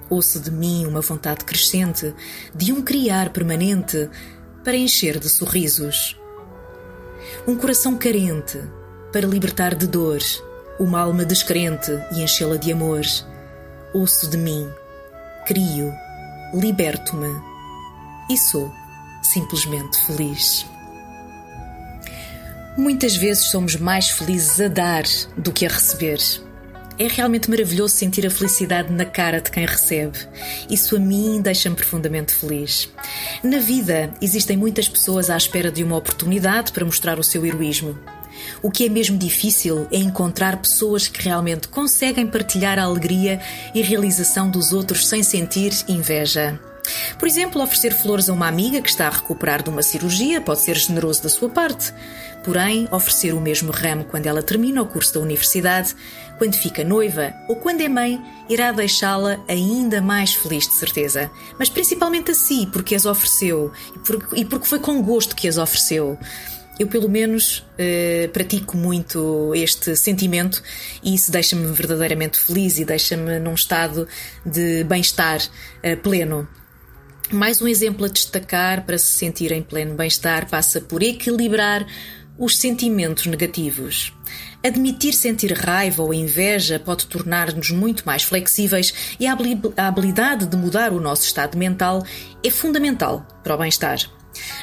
Ouço 0.09 0.41
de 0.41 0.51
mim 0.51 0.87
uma 0.87 1.01
vontade 1.01 1.45
crescente 1.45 2.15
de 2.55 2.73
um 2.73 2.83
criar 2.83 3.31
permanente 3.31 4.09
para 4.63 4.77
encher 4.77 5.19
de 5.19 5.29
sorrisos. 5.29 6.19
Um 7.47 7.57
coração 7.57 7.97
carente 7.97 8.61
para 9.13 9.27
libertar 9.27 9.75
de 9.75 9.87
dor 9.87 10.21
uma 10.79 11.01
alma 11.01 11.25
descrente 11.25 11.91
e 12.13 12.23
enchê-la 12.23 12.57
de 12.57 12.73
amor. 12.73 13.03
Ouço 13.95 14.29
de 14.29 14.37
mim, 14.37 14.69
crio, 15.47 15.93
liberto-me 16.53 17.35
e 18.31 18.37
sou 18.37 18.73
simplesmente 19.23 19.99
feliz. 20.05 20.67
Muitas 22.77 23.17
vezes 23.17 23.45
somos 23.45 23.77
mais 23.77 24.11
felizes 24.11 24.61
a 24.61 24.69
dar 24.69 25.05
do 25.37 25.51
que 25.51 25.65
a 25.65 25.69
receber. 25.69 26.19
É 26.99 27.09
realmente 27.09 27.51
maravilhoso 27.51 27.95
sentir 27.95 28.27
a 28.27 28.31
felicidade 28.31 28.91
na 28.91 29.05
cara 29.05 29.39
de 29.39 29.51
quem 29.51 29.67
recebe. 29.67 30.19
Isso 30.71 30.97
a 30.97 30.99
mim 30.99 31.43
deixa-me 31.43 31.77
profundamente 31.77 32.33
feliz. 32.33 32.89
Na 33.43 33.59
vida, 33.59 34.15
existem 34.21 34.57
muitas 34.57 34.89
pessoas 34.89 35.29
à 35.29 35.37
espera 35.37 35.71
de 35.71 35.85
uma 35.85 35.97
oportunidade 35.97 36.73
para 36.73 36.87
mostrar 36.87 37.19
o 37.19 37.25
seu 37.25 37.45
heroísmo. 37.45 37.99
O 38.63 38.71
que 38.71 38.87
é 38.87 38.89
mesmo 38.89 39.19
difícil 39.19 39.87
é 39.91 39.99
encontrar 39.99 40.57
pessoas 40.57 41.07
que 41.07 41.23
realmente 41.23 41.69
conseguem 41.69 42.27
partilhar 42.27 42.79
a 42.79 42.85
alegria 42.85 43.41
e 43.75 43.83
realização 43.83 44.51
dos 44.51 44.73
outros 44.73 45.07
sem 45.07 45.23
sentir 45.23 45.73
inveja. 45.89 46.59
Por 47.19 47.27
exemplo, 47.27 47.63
oferecer 47.63 47.93
flores 47.93 48.29
a 48.29 48.33
uma 48.33 48.47
amiga 48.47 48.81
que 48.81 48.89
está 48.89 49.07
a 49.09 49.11
recuperar 49.11 49.63
de 49.63 49.71
uma 49.71 49.83
cirurgia 49.83 50.41
pode 50.41 50.61
ser 50.61 50.77
generoso 50.77 51.23
da 51.23 51.29
sua 51.29 51.49
parte. 51.49 51.93
Porém, 52.45 52.87
oferecer 52.93 53.35
o 53.35 53.41
mesmo 53.41 53.73
ramo 53.73 54.05
quando 54.05 54.27
ela 54.27 54.43
termina 54.43 54.81
o 54.81 54.87
curso 54.87 55.15
da 55.15 55.21
universidade, 55.21 55.97
quando 56.39 56.55
fica 56.57 56.85
noiva 56.85 57.35
ou 57.49 57.57
quando 57.57 57.81
é 57.81 57.89
mãe, 57.89 58.21
irá 58.49 58.73
deixá-la 58.73 59.43
ainda 59.49 60.01
mais 60.01 60.35
feliz 60.35 60.67
de 60.67 60.75
certeza. 60.75 61.31
Mas 61.59 61.69
principalmente 61.69 62.31
a 62.31 62.35
si, 62.35 62.69
porque 62.73 62.95
as 62.95 63.07
ofereceu 63.07 63.73
e 64.35 64.45
porque 64.45 64.67
foi 64.67 64.79
com 64.79 65.03
gosto 65.03 65.35
que 65.35 65.49
as 65.49 65.59
ofereceu. 65.59 66.19
Eu, 66.79 66.87
pelo 66.89 67.09
menos, 67.09 67.65
eh, 67.79 68.29
pratico 68.35 68.77
muito 68.77 69.55
este 69.55 69.97
sentimento 69.97 70.63
e 71.03 71.15
isso 71.15 71.33
deixa-me 71.33 71.67
verdadeiramente 71.73 72.39
feliz 72.39 72.79
e 72.79 72.85
deixa-me 72.85 73.39
num 73.39 73.55
estado 73.55 74.07
de 74.45 74.85
bem-estar 74.85 75.41
eh, 75.83 75.97
pleno. 75.97 76.47
Mais 77.33 77.63
um 77.63 77.67
exemplo 77.67 78.05
a 78.05 78.09
destacar 78.09 78.85
para 78.85 78.99
se 78.99 79.07
sentir 79.07 79.53
em 79.53 79.63
pleno 79.63 79.95
bem-estar 79.95 80.51
passa 80.51 80.81
por 80.81 81.03
equilibrar 81.03 81.87
os 82.39 82.59
sentimentos 82.59 83.25
negativos. 83.27 84.13
Admitir 84.67 85.13
sentir 85.13 85.53
raiva 85.53 86.03
ou 86.03 86.13
inveja 86.13 86.81
pode 86.81 87.07
tornar-nos 87.07 87.71
muito 87.71 88.03
mais 88.05 88.25
flexíveis 88.25 88.93
e 89.21 89.25
a 89.25 89.37
habilidade 89.87 90.45
de 90.45 90.57
mudar 90.57 90.93
o 90.93 90.99
nosso 90.99 91.23
estado 91.23 91.57
mental 91.57 92.03
é 92.43 92.51
fundamental 92.51 93.25
para 93.45 93.55
o 93.55 93.59
bem-estar. 93.59 94.01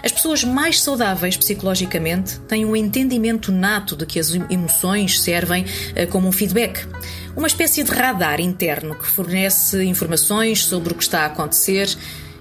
As 0.04 0.12
pessoas 0.12 0.44
mais 0.44 0.82
saudáveis 0.82 1.38
psicologicamente 1.38 2.38
têm 2.42 2.66
um 2.66 2.76
entendimento 2.76 3.50
nato 3.50 3.96
de 3.96 4.06
que 4.06 4.20
as 4.20 4.34
emoções 4.50 5.22
servem 5.22 5.64
eh, 5.96 6.06
como 6.06 6.28
um 6.28 6.34
feedback, 6.34 6.86
uma 7.34 7.48
espécie 7.48 7.82
de 7.82 7.90
radar 7.90 8.42
interno 8.42 8.96
que 8.96 9.08
fornece 9.08 9.86
informações 9.86 10.66
sobre 10.66 10.92
o 10.92 10.98
que 10.98 11.04
está 11.04 11.22
a 11.22 11.28
acontecer 11.28 11.88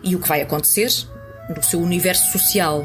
e 0.03 0.17
o 0.17 0.19
que 0.19 0.29
vai 0.29 0.43
acontecer 0.43 0.91
no 1.49 1.63
seu 1.63 1.81
universo 1.81 2.33
social. 2.33 2.85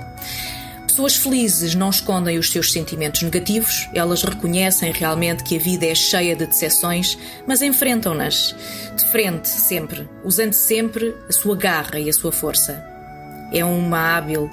Pessoas 0.97 1.15
felizes 1.15 1.75
não 1.75 1.91
escondem 1.91 2.39
os 2.39 2.49
seus 2.49 2.71
sentimentos 2.71 3.21
negativos, 3.21 3.87
elas 3.93 4.23
reconhecem 4.23 4.91
realmente 4.91 5.43
que 5.43 5.55
a 5.55 5.59
vida 5.59 5.85
é 5.85 5.93
cheia 5.93 6.35
de 6.35 6.47
decepções, 6.47 7.15
mas 7.45 7.61
enfrentam-nas 7.61 8.55
de 8.95 9.05
frente 9.11 9.47
sempre, 9.47 10.09
usando 10.23 10.53
sempre 10.53 11.13
a 11.29 11.31
sua 11.31 11.55
garra 11.55 11.99
e 11.99 12.09
a 12.09 12.13
sua 12.13 12.31
força. 12.31 12.83
É 13.53 13.63
uma 13.63 14.17
hábil 14.17 14.49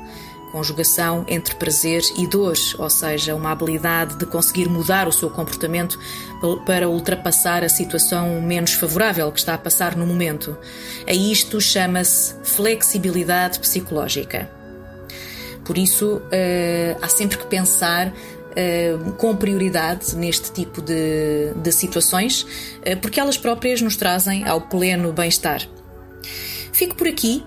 conjugação 0.52 1.24
entre 1.28 1.54
prazer 1.54 2.02
e 2.18 2.26
dor, 2.28 2.58
ou 2.78 2.90
seja, 2.90 3.34
uma 3.34 3.50
habilidade 3.50 4.18
de 4.18 4.26
conseguir 4.26 4.68
mudar 4.68 5.08
o 5.08 5.12
seu 5.12 5.30
comportamento 5.30 5.98
para 6.66 6.90
ultrapassar 6.90 7.64
a 7.64 7.70
situação 7.70 8.42
menos 8.42 8.74
favorável 8.74 9.32
que 9.32 9.38
está 9.38 9.54
a 9.54 9.58
passar 9.58 9.96
no 9.96 10.06
momento. 10.06 10.54
A 11.08 11.14
isto 11.14 11.58
chama-se 11.58 12.34
flexibilidade 12.42 13.58
psicológica. 13.60 14.62
Por 15.64 15.78
isso, 15.78 16.16
uh, 16.16 16.98
há 17.00 17.08
sempre 17.08 17.38
que 17.38 17.46
pensar 17.46 18.08
uh, 18.08 19.12
com 19.12 19.34
prioridade 19.34 20.14
neste 20.16 20.52
tipo 20.52 20.82
de, 20.82 21.52
de 21.56 21.72
situações, 21.72 22.42
uh, 22.42 22.96
porque 23.00 23.18
elas 23.18 23.36
próprias 23.36 23.80
nos 23.80 23.96
trazem 23.96 24.46
ao 24.46 24.60
pleno 24.60 25.12
bem-estar. 25.12 25.62
Fico 26.72 26.96
por 26.96 27.06
aqui 27.06 27.44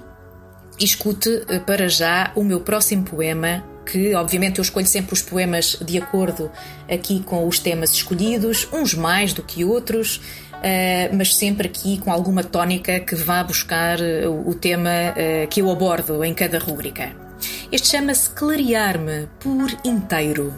e 0.80 0.86
escute 0.86 1.43
eh, 1.49 1.60
para 1.60 1.89
já 1.89 2.32
o 2.36 2.43
meu 2.43 2.62
próximo 2.62 3.03
poema, 3.03 3.63
que 3.86 4.13
obviamente 4.13 4.60
eu 4.60 4.62
escolho 4.62 4.86
sempre 4.86 5.13
os 5.13 5.21
poemas 5.21 5.77
de 5.82 5.97
acordo 5.97 6.51
aqui 6.89 7.21
com 7.23 7.47
os 7.47 7.60
temas 7.60 7.91
escolhidos, 7.91 8.67
uns 8.71 8.93
mais 8.93 9.34
do 9.34 9.43
que 9.43 9.65
outros, 9.65 10.21
Uh, 10.58 11.15
mas 11.15 11.36
sempre 11.36 11.67
aqui 11.67 11.99
com 11.99 12.12
alguma 12.12 12.43
tónica 12.43 12.99
que 12.99 13.13
vá 13.13 13.43
buscar 13.43 13.99
uh, 13.99 14.49
o 14.49 14.56
tema 14.56 14.89
uh, 15.12 15.47
que 15.47 15.62
eu 15.62 15.69
abordo 15.69 16.23
em 16.23 16.34
cada 16.34 16.58
rúbrica. 16.58 17.26
Este 17.71 17.89
chama-se 17.89 18.30
Clarear-me 18.32 19.28
por 19.39 19.69
inteiro. 19.84 20.54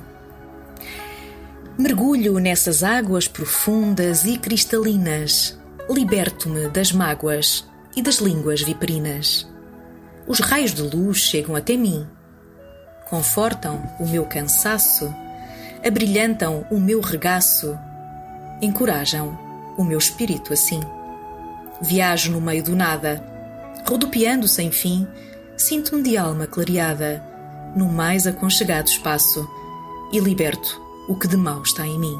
Mergulho 1.77 2.39
nessas 2.39 2.83
águas 2.83 3.27
profundas 3.27 4.25
e 4.25 4.37
cristalinas, 4.37 5.57
liberto-me 5.89 6.67
das 6.67 6.91
mágoas 6.91 7.65
e 7.95 8.01
das 8.01 8.17
línguas 8.17 8.61
viperinas. 8.61 9.47
Os 10.27 10.39
raios 10.39 10.73
de 10.73 10.81
luz 10.81 11.17
chegam 11.17 11.55
até 11.55 11.75
mim, 11.75 12.05
confortam 13.09 13.81
o 13.99 14.07
meu 14.07 14.25
cansaço, 14.25 15.13
abrilhantam 15.85 16.67
o 16.69 16.79
meu 16.79 17.01
regaço, 17.01 17.77
encorajam 18.61 19.39
o 19.77 19.83
meu 19.83 19.97
espírito 19.97 20.53
assim. 20.53 20.81
Viajo 21.81 22.31
no 22.31 22.41
meio 22.41 22.61
do 22.61 22.75
nada, 22.75 23.23
rodopiando 23.87 24.47
sem 24.47 24.69
fim, 24.69 25.07
sinto-me 25.59 26.01
de 26.01 26.17
alma 26.17 26.47
clareada, 26.47 27.21
no 27.75 27.85
mais 27.85 28.25
aconchegado 28.25 28.87
espaço, 28.87 29.47
e 30.11 30.19
liberto 30.19 30.81
o 31.07 31.15
que 31.15 31.27
de 31.27 31.35
mal 31.35 31.61
está 31.61 31.85
em 31.85 31.99
mim. 31.99 32.17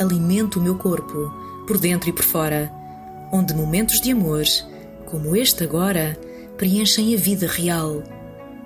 Alimento 0.00 0.58
o 0.58 0.62
meu 0.62 0.74
corpo, 0.74 1.30
por 1.66 1.78
dentro 1.78 2.08
e 2.08 2.12
por 2.12 2.24
fora, 2.24 2.72
onde 3.30 3.54
momentos 3.54 4.00
de 4.00 4.10
amor, 4.10 4.42
como 5.06 5.36
este 5.36 5.64
agora, 5.64 6.18
preenchem 6.56 7.14
a 7.14 7.18
vida 7.18 7.46
real, 7.46 8.02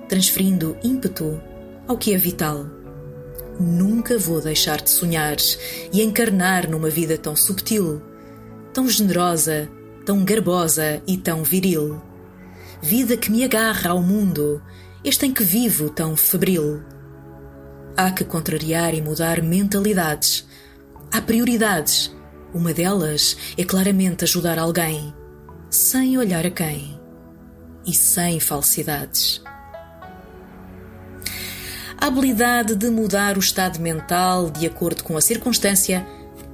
transferindo 0.09 0.77
ímpeto 0.83 1.41
ao 1.87 1.99
que 1.99 2.15
é 2.15 2.17
vital. 2.17 2.65
Nunca 3.59 4.17
vou 4.19 4.41
deixar 4.41 4.81
de 4.81 4.89
sonhar 4.89 5.37
e 5.93 6.01
encarnar 6.01 6.71
numa 6.71 6.89
vida 6.89 7.19
tão 7.19 7.35
subtil, 7.35 8.01
tão 8.73 8.89
generosa, 8.89 9.69
tão 10.07 10.25
garbosa 10.25 11.03
e 11.07 11.17
tão 11.17 11.43
viril. 11.43 12.08
Vida 12.81 13.17
que 13.17 13.31
me 13.31 13.45
agarra 13.45 13.91
ao 13.91 14.01
mundo, 14.01 14.63
este 15.05 15.27
em 15.27 15.33
que 15.33 15.43
vivo 15.43 15.91
tão 15.91 16.17
febril. 16.17 16.83
Há 17.97 18.13
que 18.13 18.25
contrariar 18.25 18.95
e 18.95 19.03
mudar 19.03 19.43
mentalidades. 19.43 20.47
Há 21.13 21.21
prioridades. 21.21 22.15
Uma 22.55 22.73
delas 22.73 23.37
é 23.59 23.65
claramente 23.65 24.25
ajudar 24.25 24.59
alguém 24.59 25.13
sem 25.69 26.17
olhar 26.17 26.47
a 26.47 26.51
quem 26.51 26.99
e 27.85 27.93
sem 27.93 28.39
falsidades. 28.39 29.43
A 32.01 32.07
habilidade 32.07 32.77
de 32.77 32.89
mudar 32.91 33.37
o 33.37 33.41
estado 33.41 33.81
mental 33.81 34.51
de 34.51 34.67
acordo 34.67 35.03
com 35.03 35.17
a 35.17 35.21
circunstância 35.21 36.07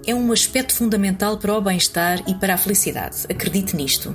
é 0.07 0.15
um 0.15 0.33
aspecto 0.33 0.75
fundamental 0.75 1.39
para 1.39 1.57
o 1.57 1.61
bem-estar 1.61 2.23
e 2.27 2.35
para 2.35 2.55
a 2.55 2.59
felicidade. 2.59 3.27
Acredite 3.29 3.77
nisto. 3.77 4.15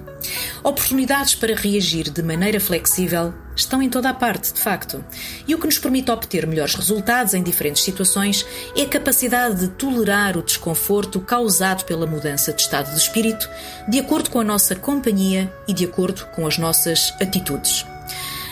Oportunidades 0.64 1.36
para 1.36 1.56
reagir 1.56 2.10
de 2.10 2.22
maneira 2.22 2.60
flexível 2.60 3.34
estão 3.56 3.82
em 3.82 3.90
toda 3.90 4.10
a 4.10 4.14
parte, 4.14 4.54
de 4.54 4.62
facto. 4.62 5.04
E 5.48 5.54
o 5.54 5.58
que 5.58 5.66
nos 5.66 5.80
permite 5.80 6.12
obter 6.12 6.46
melhores 6.48 6.76
resultados 6.76 7.34
em 7.34 7.44
diferentes 7.44 7.84
situações 7.84 8.46
é 8.76 8.84
a 8.84 8.88
capacidade 8.90 9.60
de 9.60 9.68
tolerar 9.70 10.38
o 10.38 10.44
desconforto 10.44 11.20
causado 11.20 11.84
pela 11.86 12.08
mudança 12.08 12.54
de 12.54 12.62
estado 12.62 12.92
de 12.92 12.98
espírito, 12.98 13.50
de 13.88 14.00
acordo 14.00 14.30
com 14.30 14.40
a 14.40 14.44
nossa 14.44 14.76
companhia 14.76 15.52
e 15.68 15.74
de 15.74 15.86
acordo 15.86 16.26
com 16.28 16.46
as 16.46 16.58
nossas 16.58 17.14
atitudes. 17.20 17.86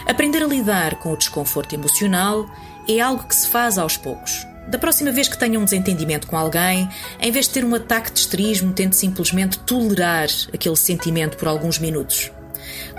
Aprender 0.06 0.43
a 0.43 0.47
lidar 0.47 0.95
com 1.00 1.13
o 1.13 1.17
desconforto 1.17 1.73
emocional 1.73 2.50
é 2.88 3.00
algo 3.00 3.28
que 3.28 3.36
se 3.36 3.47
faz 3.47 3.78
aos 3.78 3.97
poucos 3.97 4.45
da 4.67 4.77
próxima 4.77 5.12
vez 5.12 5.27
que 5.27 5.38
tenha 5.38 5.60
um 5.60 5.63
desentendimento 5.63 6.27
com 6.27 6.38
alguém, 6.38 6.89
em 7.19 7.32
vez 7.32 7.47
de 7.47 7.53
ter 7.53 7.65
um 7.65 7.73
ataque 7.73 8.12
de 8.12 8.19
esterismo, 8.19 8.73
tente 8.73 8.95
simplesmente 8.95 9.60
tolerar 9.60 10.27
aquele 10.53 10.75
sentimento 10.75 11.38
por 11.38 11.47
alguns 11.47 11.80
minutos. 11.80 12.32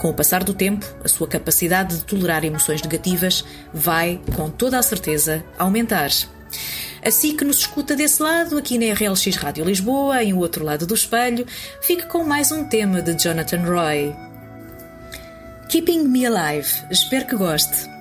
Com 0.00 0.08
o 0.08 0.14
passar 0.14 0.44
do 0.44 0.54
tempo, 0.54 0.86
a 1.04 1.08
sua 1.08 1.28
capacidade 1.28 1.96
de 1.96 2.04
tolerar 2.04 2.44
emoções 2.44 2.80
negativas 2.82 3.44
vai, 3.72 4.20
com 4.34 4.48
toda 4.48 4.78
a 4.78 4.82
certeza, 4.82 5.44
aumentar. 5.58 6.10
Assim 7.04 7.36
que 7.36 7.44
nos 7.44 7.58
escuta 7.58 7.94
desse 7.94 8.22
lado, 8.22 8.56
aqui 8.56 8.78
na 8.78 8.92
RLX 8.94 9.36
Rádio 9.36 9.64
Lisboa, 9.64 10.22
em 10.22 10.32
o 10.32 10.38
outro 10.38 10.64
lado 10.64 10.86
do 10.86 10.94
espelho, 10.94 11.46
fique 11.82 12.06
com 12.06 12.24
mais 12.24 12.50
um 12.50 12.64
tema 12.64 13.02
de 13.02 13.14
Jonathan 13.14 13.62
Roy. 13.62 14.14
Keeping 15.68 16.04
Me 16.04 16.24
Alive. 16.24 16.68
Espero 16.90 17.26
que 17.26 17.36
goste. 17.36 17.97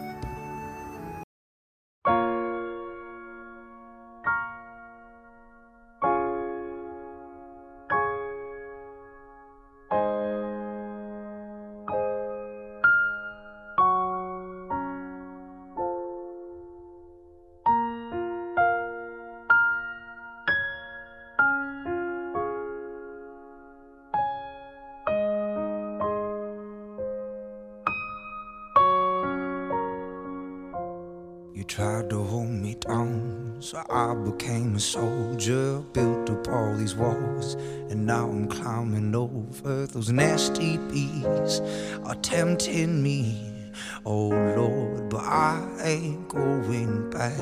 So 33.67 33.83
I 33.89 34.13
became 34.13 34.77
a 34.77 34.79
soldier. 34.79 35.79
Built 35.91 36.29
up 36.29 36.47
all 36.47 36.73
these 36.77 36.95
walls, 36.95 37.55
and 37.89 38.05
now 38.05 38.29
I'm 38.29 38.47
climbing 38.47 39.13
over 39.13 39.85
those 39.87 40.09
nasty 40.09 40.77
bees 40.77 41.59
are 42.05 42.15
tempting 42.15 43.03
me. 43.03 43.71
Oh 44.05 44.29
Lord, 44.29 45.09
but 45.09 45.25
I 45.25 45.67
ain't 45.83 46.29
going 46.29 47.09
back. 47.09 47.37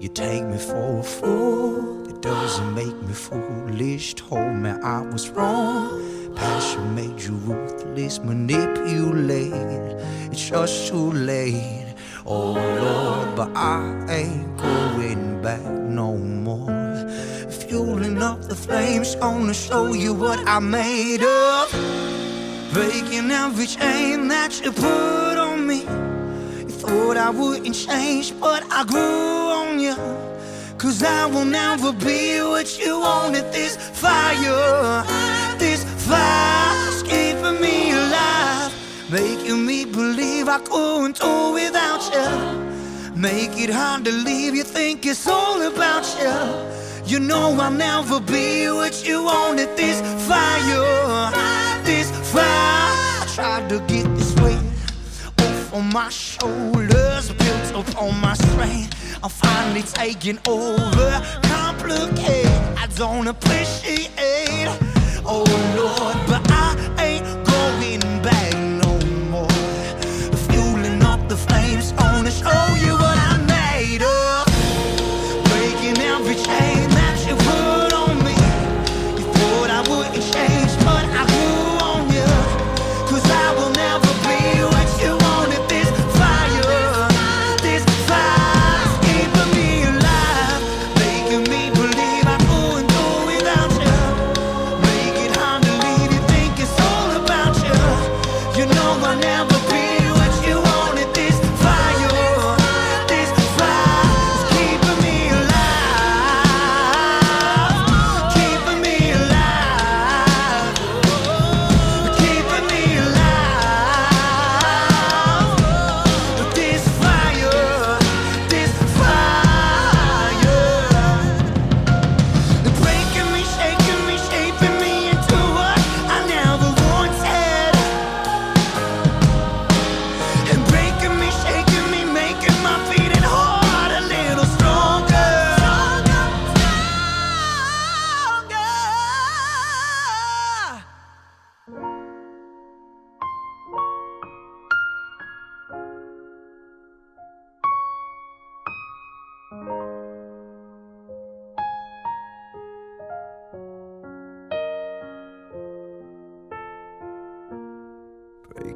You 0.00 0.08
take 0.08 0.44
me 0.44 0.58
for 0.58 1.00
a 1.00 1.02
fool, 1.02 2.08
it 2.08 2.22
doesn't 2.22 2.72
make 2.72 3.02
me 3.02 3.12
foolish. 3.12 4.14
Told 4.14 4.54
me 4.54 4.70
I 4.70 5.00
was 5.00 5.28
wrong. 5.30 6.36
Passion 6.36 6.94
made 6.94 7.20
you 7.20 7.32
ruthless, 7.32 8.20
manipulate. 8.20 9.52
It's 10.30 10.48
just 10.48 10.86
too 10.86 11.10
late. 11.10 11.81
Oh 12.24 12.52
Lord, 12.52 13.34
but 13.34 13.50
I 13.56 14.06
ain't 14.08 14.56
going 14.56 15.42
back 15.42 15.60
no 15.60 16.16
more. 16.16 16.68
Fueling 17.50 18.22
up 18.22 18.42
the 18.42 18.54
flames, 18.54 19.16
gonna 19.16 19.52
show 19.52 19.92
you 19.92 20.14
what 20.14 20.38
I 20.46 20.60
made 20.60 21.22
of. 21.24 21.72
Breaking 22.72 23.30
every 23.32 23.66
chain 23.66 24.28
that 24.28 24.60
you 24.62 24.70
put 24.70 25.36
on 25.36 25.66
me. 25.66 25.80
You 26.60 26.70
thought 26.70 27.16
I 27.16 27.30
wouldn't 27.30 27.74
change, 27.74 28.38
but 28.38 28.62
I 28.70 28.84
grew 28.84 29.00
on 29.60 29.80
you. 29.80 29.96
Cause 30.78 31.02
I 31.02 31.26
will 31.26 31.44
never 31.44 31.92
be 31.92 32.40
what 32.40 32.78
you 32.78 33.00
wanted. 33.00 33.52
This 33.52 33.76
fire, 33.76 35.04
this 35.58 35.84
fire's 36.06 37.02
keeping 37.02 37.60
me. 37.60 37.81
Making 39.12 39.66
me 39.66 39.84
believe 39.84 40.48
I 40.48 40.58
couldn't 40.60 41.20
do 41.20 41.52
without 41.52 42.02
you. 42.14 43.14
Make 43.14 43.58
it 43.58 43.68
hard 43.68 44.06
to 44.06 44.10
leave, 44.10 44.54
you 44.54 44.64
think 44.64 45.04
it's 45.04 45.26
all 45.26 45.60
about 45.60 46.06
you. 46.18 46.32
You 47.04 47.20
know 47.20 47.54
I'll 47.60 47.70
never 47.70 48.20
be 48.20 48.68
what 48.68 49.06
you 49.06 49.24
wanted. 49.24 49.76
This 49.76 50.00
fire, 50.26 51.30
this 51.84 52.10
fire. 52.32 53.26
Tried 53.34 53.68
to 53.68 53.80
get 53.80 54.06
this 54.16 54.34
weight 54.36 54.64
off 55.40 55.74
on 55.74 55.92
my 55.92 56.08
shoulders, 56.08 57.32
built 57.32 57.74
up 57.74 58.02
on 58.02 58.18
my 58.18 58.32
strength. 58.32 59.18
I'm 59.22 59.28
finally 59.28 59.82
taking 59.82 60.38
over. 60.48 61.10
Complicate, 61.42 62.46
I 62.80 62.88
don't 62.96 63.26
appreciate. 63.26 64.70
Oh 65.26 65.71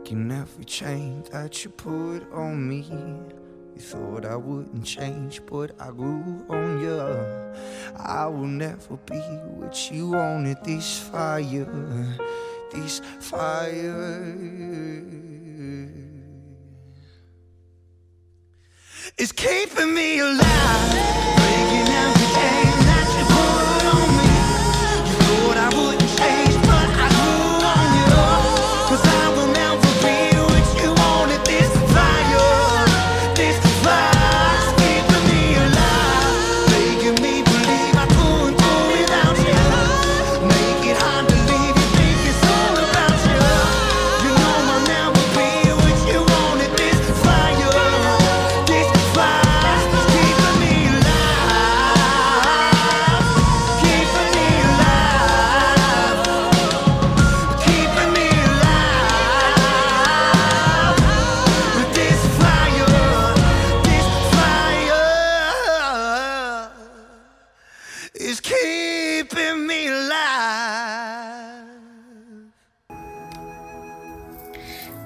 Breaking 0.07 0.31
every 0.31 0.65
chain 0.65 1.25
that 1.33 1.65
you 1.65 1.71
put 1.71 2.33
on 2.33 2.69
me. 2.69 2.87
You 3.75 3.81
thought 3.81 4.25
I 4.25 4.37
wouldn't 4.37 4.85
change, 4.85 5.41
but 5.47 5.73
I 5.81 5.91
grew 5.91 6.47
on 6.49 6.81
you. 6.81 7.01
I 7.97 8.27
will 8.27 8.47
never 8.47 8.99
be 8.99 9.19
what 9.19 9.91
you 9.91 10.11
wanted. 10.11 10.59
This 10.63 11.01
fire, 11.01 11.67
this 12.71 13.01
fire. 13.19 14.33
It's 19.19 19.33
keeping 19.33 19.93
me 19.93 20.21
alive. 20.21 21.36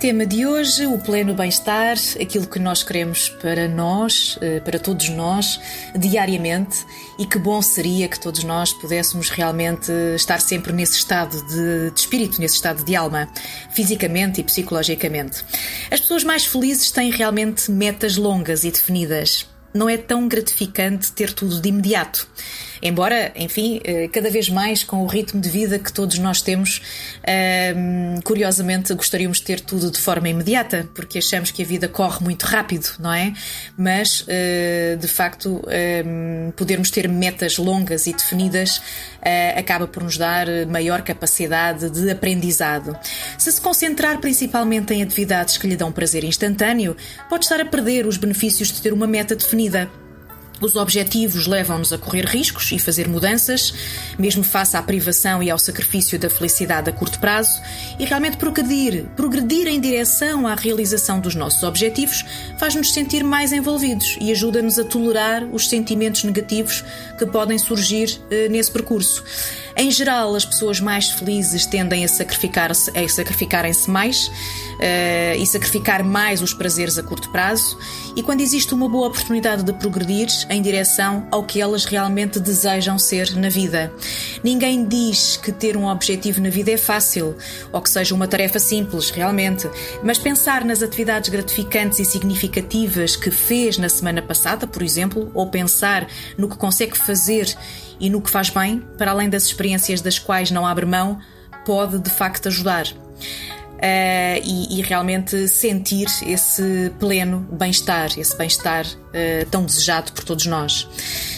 Tema 0.01 0.25
de 0.25 0.47
hoje: 0.47 0.87
o 0.87 0.99
pleno 0.99 1.35
bem-estar, 1.35 1.95
aquilo 2.19 2.47
que 2.47 2.59
nós 2.59 2.83
queremos 2.83 3.29
para 3.29 3.69
nós, 3.69 4.39
eh, 4.41 4.59
para 4.59 4.79
todos 4.79 5.11
nós, 5.11 5.61
diariamente, 5.95 6.87
e 7.19 7.27
que 7.27 7.39
bom 7.39 7.61
seria 7.61 8.09
que 8.09 8.19
todos 8.19 8.43
nós 8.43 8.73
pudéssemos 8.73 9.29
realmente 9.29 9.93
estar 10.17 10.41
sempre 10.41 10.73
nesse 10.73 10.97
estado 10.97 11.37
de, 11.49 11.91
de 11.91 12.01
espírito, 12.01 12.41
nesse 12.41 12.55
estado 12.55 12.83
de 12.83 12.97
alma, 12.97 13.29
fisicamente 13.73 14.41
e 14.41 14.45
psicologicamente. 14.45 15.45
As 15.91 16.01
pessoas 16.01 16.25
mais 16.25 16.47
felizes 16.47 16.91
têm 16.91 17.11
realmente 17.11 17.71
metas 17.71 18.17
longas 18.17 18.65
e 18.65 18.71
definidas. 18.71 19.47
Não 19.75 19.87
é 19.87 19.99
tão 19.99 20.27
gratificante 20.27 21.13
ter 21.13 21.31
tudo 21.35 21.61
de 21.61 21.69
imediato. 21.69 22.27
Embora, 22.83 23.33
enfim, 23.37 23.81
eh, 23.85 24.09
cada 24.09 24.31
vez 24.31 24.49
mais 24.49 24.83
com 24.83 25.03
o 25.03 25.07
ritmo 25.07 25.41
de 25.41 25.49
vida 25.49 25.79
que 25.79 25.93
todos 25.93 26.19
nós 26.19 26.41
temos, 26.41 26.81
ehm, 27.23 28.21
curiosamente 28.25 28.95
gostaríamos 28.95 29.39
de 29.39 29.45
ter 29.45 29.61
tudo 29.61 29.91
de 29.91 29.99
forma 29.99 30.29
imediata, 30.29 30.89
porque 30.95 31.19
achamos 31.19 31.51
que 31.51 31.63
a 31.63 31.65
vida 31.65 31.89
corre 31.89 32.25
muito 32.25 32.45
rápido, 32.45 32.89
não 32.99 33.13
é? 33.13 33.33
Mas, 33.77 34.25
eh, 34.29 34.97
de 34.99 35.09
facto, 35.09 35.63
ehm, 35.69 36.51
podermos 36.57 36.91
ter 36.91 37.09
metas 37.09 37.59
longas 37.59 38.07
e 38.07 38.13
definidas 38.13 38.81
eh, 39.23 39.59
acaba 39.59 39.87
por 39.87 40.03
nos 40.03 40.17
dar 40.17 40.47
maior 40.67 41.03
capacidade 41.03 41.91
de 41.91 42.11
aprendizado. 42.11 42.97
Se 43.39 43.53
se 43.53 43.61
concentrar 43.61 44.19
principalmente 44.19 44.95
em 44.95 45.03
atividades 45.03 45.59
que 45.59 45.67
lhe 45.67 45.77
dão 45.77 45.93
prazer 45.93 46.25
instantâneo, 46.25 46.97
pode 47.29 47.45
estar 47.45 47.61
a 47.61 47.65
perder 47.65 48.07
os 48.07 48.17
benefícios 48.17 48.73
de 48.73 48.81
ter 48.81 48.93
uma 48.93 49.07
meta 49.07 49.37
definida. 49.37 49.91
Os 50.61 50.77
objetivos 50.77 51.47
levam-nos 51.47 51.93
a 51.93 51.99
correr 51.99 52.27
riscos 52.27 52.71
e 52.71 52.79
fazer 52.79 53.09
mudanças, 53.09 53.73
mesmo 54.19 54.45
face 54.45 54.77
à 54.77 54.83
privação 54.83 55.43
e 55.43 55.51
ao 55.51 55.59
sacrifício 55.59 56.19
da 56.19 56.29
felicidade 56.29 56.91
a 56.91 56.93
curto 56.93 57.19
prazo, 57.19 57.61
e 57.99 58.05
realmente 58.05 58.37
progredir, 58.37 59.07
progredir 59.17 59.67
em 59.67 59.81
direção 59.81 60.47
à 60.47 60.55
realização 60.55 61.19
dos 61.19 61.35
nossos 61.35 61.63
objetivos 61.63 62.25
faz-nos 62.59 62.93
sentir 62.93 63.25
mais 63.25 63.53
envolvidos 63.53 64.19
e 64.21 64.31
ajuda-nos 64.31 64.79
a 64.79 64.85
tolerar 64.85 65.45
os 65.45 65.69
sentimentos 65.69 66.25
negativos 66.25 66.85
que 67.19 67.25
podem 67.25 67.59
surgir 67.59 68.21
eh, 68.31 68.49
nesse 68.49 68.71
percurso. 68.71 69.25
Em 69.77 69.91
geral, 69.91 70.35
as 70.35 70.45
pessoas 70.45 70.81
mais 70.81 71.11
felizes 71.11 71.65
tendem 71.65 72.05
a 72.05 72.09
sacrificar-se, 72.09 72.91
a 72.91 73.09
sacrificarem-se 73.09 73.89
mais 73.89 74.27
uh, 74.27 75.41
e 75.41 75.47
sacrificar 75.47 76.05
mais 76.05 76.43
os 76.43 76.53
prazeres 76.53 76.99
a 76.99 77.03
curto 77.03 77.31
prazo, 77.31 77.79
e 78.17 78.23
quando 78.23 78.41
existe 78.41 78.75
uma 78.75 78.89
boa 78.89 79.09
oportunidade 79.09 79.63
de 79.63 79.73
progredir 79.73 80.29
em 80.51 80.61
direção 80.61 81.27
ao 81.31 81.45
que 81.45 81.61
elas 81.61 81.85
realmente 81.85 82.41
desejam 82.41 82.99
ser 82.99 83.35
na 83.37 83.49
vida. 83.49 83.93
Ninguém 84.43 84.85
diz 84.85 85.37
que 85.37 85.53
ter 85.53 85.77
um 85.77 85.87
objetivo 85.87 86.41
na 86.41 86.51
vida 86.51 86.73
é 86.73 86.77
fácil 86.77 87.37
ou 87.73 87.81
que 87.81 87.89
seja 87.89 88.15
uma 88.15 88.27
tarefa 88.27 88.59
simples, 88.59 89.11
realmente, 89.11 89.71
mas 90.03 90.19
pensar 90.19 90.65
nas 90.65 90.83
atividades 90.83 91.31
gratificantes 91.31 92.01
e 92.01 92.05
significativas 92.05 93.15
que 93.15 93.31
fez 93.31 93.79
na 93.79 93.89
semana 93.89 94.21
passada, 94.21 94.67
por 94.67 94.83
exemplo, 94.83 95.31
ou 95.33 95.47
pensar 95.49 96.09
no 96.37 96.49
que 96.49 96.57
consegue 96.57 96.99
fazer 96.99 97.57
e 98.01 98.11
no 98.11 98.21
que 98.21 98.31
faz 98.31 98.51
bem, 98.51 98.83
para 98.99 99.13
além 99.13 99.31
das 99.31 99.45
experiências 99.45 100.01
das 100.01 100.19
quais 100.19 100.51
não 100.51 100.67
abre 100.67 100.85
mão, 100.85 101.21
pode 101.65 101.99
de 101.99 102.11
facto 102.11 102.49
ajudar. 102.49 102.87
Uh, 103.81 104.37
e, 104.45 104.79
e, 104.79 104.83
realmente 104.83 105.49
sentir 105.49 106.07
esse 106.27 106.93
pleno 106.99 107.49
bem-estar, 107.51 108.11
esse 108.19 108.37
bem-estar 108.37 108.85
uh, 108.85 109.49
tão 109.51 109.65
desejado 109.65 110.13
por 110.13 110.23
todos 110.23 110.45
nós. 110.45 110.87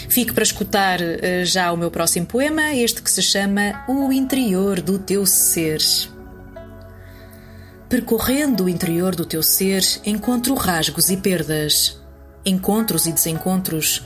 Fique 0.09 0.33
para 0.33 0.42
escutar 0.42 1.00
uh, 1.00 1.44
já 1.44 1.70
o 1.70 1.76
meu 1.76 1.88
próximo 1.88 2.26
poema, 2.26 2.74
este 2.74 3.00
que 3.00 3.09
se 3.09 3.22
chama 3.22 3.85
O 3.87 4.12
Interior 4.12 4.81
do 4.81 4.98
Teu 4.98 5.24
Ser. 5.24 5.81
Percorrendo 7.88 8.64
o 8.64 8.68
interior 8.68 9.14
do 9.14 9.24
teu 9.24 9.42
ser, 9.42 9.85
encontro 10.05 10.55
rasgos 10.55 11.11
e 11.11 11.16
perdas, 11.16 12.00
encontros 12.44 13.07
e 13.07 13.12
desencontros 13.12 14.02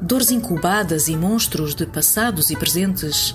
dores 0.00 0.30
incubadas 0.30 1.08
e 1.08 1.16
monstros 1.16 1.74
de 1.74 1.86
passados 1.86 2.50
e 2.50 2.56
presentes, 2.56 3.34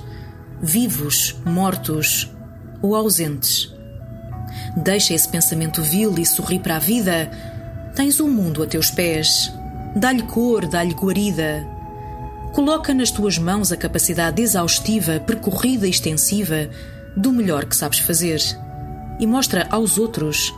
vivos, 0.62 1.36
mortos 1.44 2.32
ou 2.82 2.96
ausentes. 2.96 3.74
Deixa 4.76 5.14
esse 5.14 5.28
pensamento 5.28 5.82
vil 5.82 6.18
e 6.18 6.26
sorri 6.26 6.58
para 6.58 6.78
a 6.78 6.80
vida. 6.80 7.30
Tens 7.96 8.20
o 8.20 8.26
um 8.26 8.32
mundo 8.32 8.64
a 8.64 8.68
teus 8.68 8.90
pés. 8.90 9.54
Dá-lhe 9.96 10.24
cor, 10.24 10.66
dá-lhe 10.66 10.94
guarida. 10.94 11.68
Coloca 12.54 12.94
nas 12.94 13.12
tuas 13.12 13.38
mãos 13.38 13.72
a 13.72 13.78
capacidade 13.78 14.42
exaustiva, 14.42 15.20
percorrida 15.20 15.88
e 15.88 15.90
extensiva 15.90 16.70
do 17.16 17.32
melhor 17.32 17.66
que 17.66 17.76
sabes 17.76 18.00
fazer. 18.00 18.42
E 19.20 19.28
mostra 19.28 19.68
aos 19.70 19.98
outros 19.98 20.54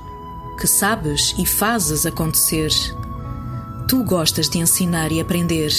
que 0.60 0.67
sabes 0.67 1.34
e 1.39 1.45
fazes 1.45 2.06
acontecer. 2.06 2.69
Tu 3.88 4.04
gostas 4.04 4.47
de 4.47 4.60
ensinar 4.60 5.12
e 5.12 5.19
aprender. 5.19 5.71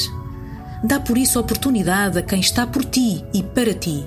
Dá 0.82 0.98
por 0.98 1.16
isso 1.16 1.38
oportunidade 1.38 2.18
a 2.18 2.22
quem 2.22 2.40
está 2.40 2.66
por 2.66 2.84
ti 2.84 3.24
e 3.32 3.42
para 3.42 3.72
ti, 3.72 4.06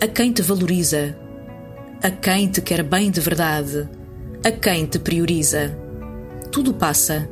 a 0.00 0.08
quem 0.08 0.32
te 0.32 0.42
valoriza, 0.42 1.16
a 2.02 2.10
quem 2.10 2.48
te 2.48 2.62
quer 2.62 2.82
bem 2.82 3.10
de 3.10 3.20
verdade, 3.20 3.86
a 4.42 4.50
quem 4.50 4.86
te 4.86 4.98
prioriza. 4.98 5.76
Tudo 6.50 6.72
passa 6.72 7.28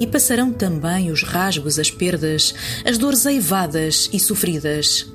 e 0.00 0.06
passarão 0.06 0.52
também 0.52 1.10
os 1.10 1.22
rasgos, 1.22 1.78
as 1.78 1.90
perdas, 1.90 2.52
as 2.84 2.98
dores 2.98 3.24
eivadas 3.26 4.10
e 4.12 4.18
sofridas. 4.18 5.06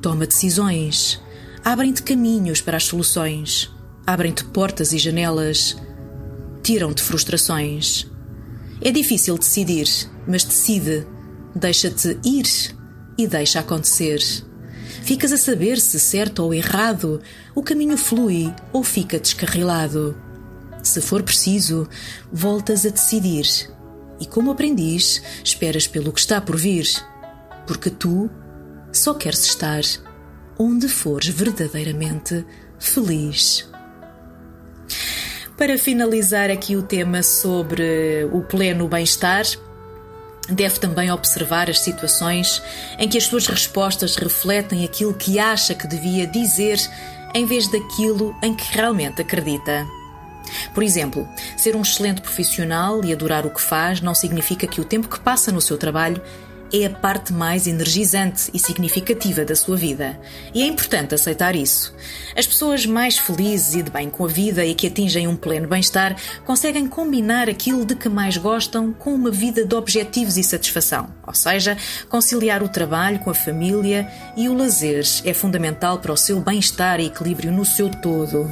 Toma 0.00 0.26
decisões, 0.26 1.20
abrem-te 1.62 2.02
caminhos 2.02 2.62
para 2.62 2.78
as 2.78 2.84
soluções, 2.84 3.70
abrem-te 4.06 4.44
portas 4.44 4.94
e 4.94 4.98
janelas, 4.98 5.76
tiram-te 6.62 7.02
frustrações. 7.02 8.06
É 8.80 8.90
difícil 8.90 9.36
decidir, 9.36 9.86
mas 10.26 10.44
decide. 10.44 11.06
Deixa-te 11.54 12.18
ir 12.24 12.46
e 13.18 13.26
deixa 13.26 13.60
acontecer. 13.60 14.20
Ficas 15.10 15.32
a 15.32 15.36
saber 15.36 15.80
se 15.80 15.98
certo 15.98 16.38
ou 16.44 16.54
errado, 16.54 17.20
o 17.52 17.64
caminho 17.64 17.96
flui 17.96 18.54
ou 18.72 18.84
fica 18.84 19.18
descarrilado. 19.18 20.16
Se 20.84 21.00
for 21.00 21.24
preciso, 21.24 21.88
voltas 22.32 22.86
a 22.86 22.90
decidir. 22.90 23.44
E 24.20 24.24
como 24.26 24.52
aprendiz, 24.52 25.20
esperas 25.42 25.88
pelo 25.88 26.12
que 26.12 26.20
está 26.20 26.40
por 26.40 26.56
vir. 26.56 26.86
Porque 27.66 27.90
tu 27.90 28.30
só 28.92 29.12
queres 29.12 29.44
estar 29.46 29.82
onde 30.56 30.88
fores 30.88 31.26
verdadeiramente 31.30 32.46
feliz. 32.78 33.68
Para 35.56 35.76
finalizar 35.76 36.52
aqui 36.52 36.76
o 36.76 36.84
tema 36.84 37.24
sobre 37.24 38.28
o 38.30 38.42
pleno 38.42 38.86
bem-estar, 38.86 39.44
deve 40.54 40.78
também 40.78 41.10
observar 41.10 41.70
as 41.70 41.80
situações 41.80 42.62
em 42.98 43.08
que 43.08 43.18
as 43.18 43.24
suas 43.24 43.46
respostas 43.46 44.16
refletem 44.16 44.84
aquilo 44.84 45.14
que 45.14 45.38
acha 45.38 45.74
que 45.74 45.86
devia 45.86 46.26
dizer 46.26 46.78
em 47.34 47.46
vez 47.46 47.68
daquilo 47.68 48.34
em 48.42 48.54
que 48.54 48.76
realmente 48.76 49.22
acredita. 49.22 49.86
Por 50.74 50.82
exemplo, 50.82 51.28
ser 51.56 51.76
um 51.76 51.82
excelente 51.82 52.20
profissional 52.20 53.04
e 53.04 53.12
adorar 53.12 53.46
o 53.46 53.50
que 53.50 53.60
faz 53.60 54.00
não 54.00 54.14
significa 54.14 54.66
que 54.66 54.80
o 54.80 54.84
tempo 54.84 55.08
que 55.08 55.20
passa 55.20 55.52
no 55.52 55.60
seu 55.60 55.78
trabalho 55.78 56.20
é 56.72 56.86
a 56.86 56.90
parte 56.90 57.32
mais 57.32 57.66
energizante 57.66 58.50
e 58.54 58.58
significativa 58.58 59.44
da 59.44 59.56
sua 59.56 59.76
vida. 59.76 60.18
E 60.54 60.62
é 60.62 60.66
importante 60.66 61.14
aceitar 61.14 61.56
isso. 61.56 61.94
As 62.36 62.46
pessoas 62.46 62.86
mais 62.86 63.18
felizes 63.18 63.74
e 63.74 63.82
de 63.82 63.90
bem 63.90 64.08
com 64.08 64.24
a 64.24 64.28
vida 64.28 64.64
e 64.64 64.74
que 64.74 64.86
atingem 64.86 65.26
um 65.26 65.36
pleno 65.36 65.68
bem-estar 65.68 66.16
conseguem 66.44 66.86
combinar 66.86 67.48
aquilo 67.48 67.84
de 67.84 67.94
que 67.94 68.08
mais 68.08 68.36
gostam 68.36 68.92
com 68.92 69.14
uma 69.14 69.30
vida 69.30 69.64
de 69.64 69.74
objetivos 69.74 70.36
e 70.36 70.42
satisfação. 70.42 71.08
Ou 71.26 71.34
seja, 71.34 71.76
conciliar 72.08 72.62
o 72.62 72.68
trabalho 72.68 73.18
com 73.18 73.30
a 73.30 73.34
família 73.34 74.08
e 74.36 74.48
o 74.48 74.54
lazer 74.54 75.04
é 75.24 75.34
fundamental 75.34 75.98
para 75.98 76.12
o 76.12 76.16
seu 76.16 76.40
bem-estar 76.40 77.00
e 77.00 77.06
equilíbrio 77.06 77.52
no 77.52 77.64
seu 77.64 77.90
todo. 77.90 78.50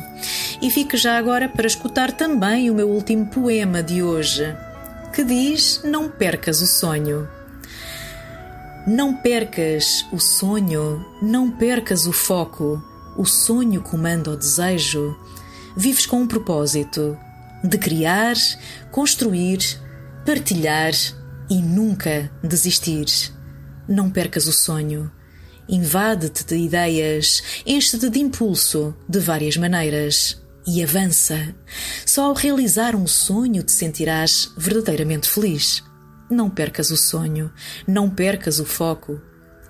E 0.61 0.71
fique 0.71 0.97
já 0.97 1.17
agora 1.17 1.49
para 1.49 1.67
escutar 1.67 2.13
também 2.13 2.71
o 2.71 2.75
meu 2.75 2.89
último 2.89 3.27
poema 3.27 3.83
de 3.83 4.03
hoje, 4.03 4.57
que 5.13 5.23
diz: 5.23 5.81
Não 5.85 6.09
percas 6.09 6.61
o 6.61 6.67
sonho. 6.67 7.38
Não 8.89 9.13
percas 9.13 10.07
o 10.11 10.19
sonho, 10.19 11.05
não 11.21 11.51
percas 11.51 12.07
o 12.07 12.13
foco. 12.13 12.83
O 13.19 13.27
sonho 13.27 13.83
comanda 13.83 14.31
o 14.31 14.37
desejo. 14.37 15.15
Vives 15.77 16.07
com 16.07 16.23
um 16.23 16.27
propósito 16.27 17.15
de 17.63 17.77
criar, 17.77 18.35
construir, 18.91 19.59
partilhar 20.25 20.93
e 21.51 21.57
nunca 21.61 22.33
desistir. 22.43 23.05
Não 23.87 24.09
percas 24.09 24.47
o 24.47 24.55
sonho. 24.55 25.13
Invade-te 25.69 26.43
de 26.47 26.57
ideias, 26.57 27.43
enche-te 27.67 28.09
de 28.09 28.21
impulso 28.21 28.97
de 29.07 29.19
várias 29.19 29.59
maneiras 29.59 30.41
e 30.67 30.83
avança. 30.83 31.55
Só 32.07 32.25
ao 32.25 32.33
realizar 32.33 32.97
um 32.97 33.07
sonho 33.07 33.63
te 33.63 33.73
sentirás 33.73 34.51
verdadeiramente 34.57 35.29
feliz. 35.29 35.87
Não 36.31 36.51
percas 36.51 36.91
o 36.91 36.97
sonho, 36.97 37.51
não 37.87 38.11
percas 38.11 38.59
o 38.59 38.65
foco. 38.65 39.21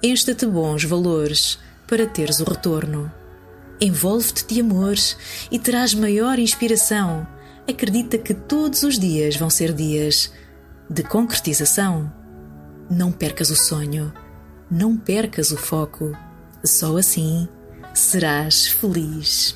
Encha-te 0.02 0.46
bons 0.46 0.84
valores 0.84 1.58
para 1.86 2.06
teres 2.06 2.40
o 2.40 2.44
retorno. 2.44 3.12
Envolve-te 3.80 4.46
de 4.46 4.60
amor 4.60 4.96
e 5.50 5.58
terás 5.58 5.94
maior 5.94 6.38
inspiração 6.38 7.26
acredita 7.68 8.16
que 8.16 8.32
todos 8.32 8.82
os 8.82 8.98
dias 8.98 9.36
vão 9.36 9.50
ser 9.50 9.72
dias 9.74 10.32
de 10.88 11.02
concretização. 11.02 12.10
Não 12.90 13.12
percas 13.12 13.50
o 13.50 13.56
sonho, 13.56 14.12
não 14.70 14.96
percas 14.96 15.52
o 15.52 15.56
foco. 15.56 16.16
Só 16.64 16.96
assim 16.96 17.46
serás 17.92 18.66
feliz. 18.66 19.54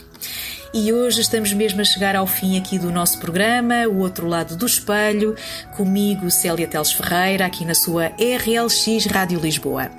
E 0.75 0.91
hoje 0.91 1.21
estamos 1.21 1.53
mesmo 1.53 1.83
a 1.83 1.85
chegar 1.85 2.17
ao 2.17 2.27
fim 2.27 2.59
aqui 2.59 2.79
do 2.79 2.91
nosso 2.91 3.19
programa, 3.19 3.87
o 3.87 3.99
outro 3.99 4.27
lado 4.27 4.57
do 4.57 4.65
espelho, 4.65 5.37
comigo, 5.77 6.31
Célia 6.31 6.67
Teles 6.67 6.93
Ferreira, 6.93 7.45
aqui 7.45 7.63
na 7.63 7.75
sua 7.75 8.07
RLX 8.07 9.05
Rádio 9.05 9.39
Lisboa. 9.39 9.91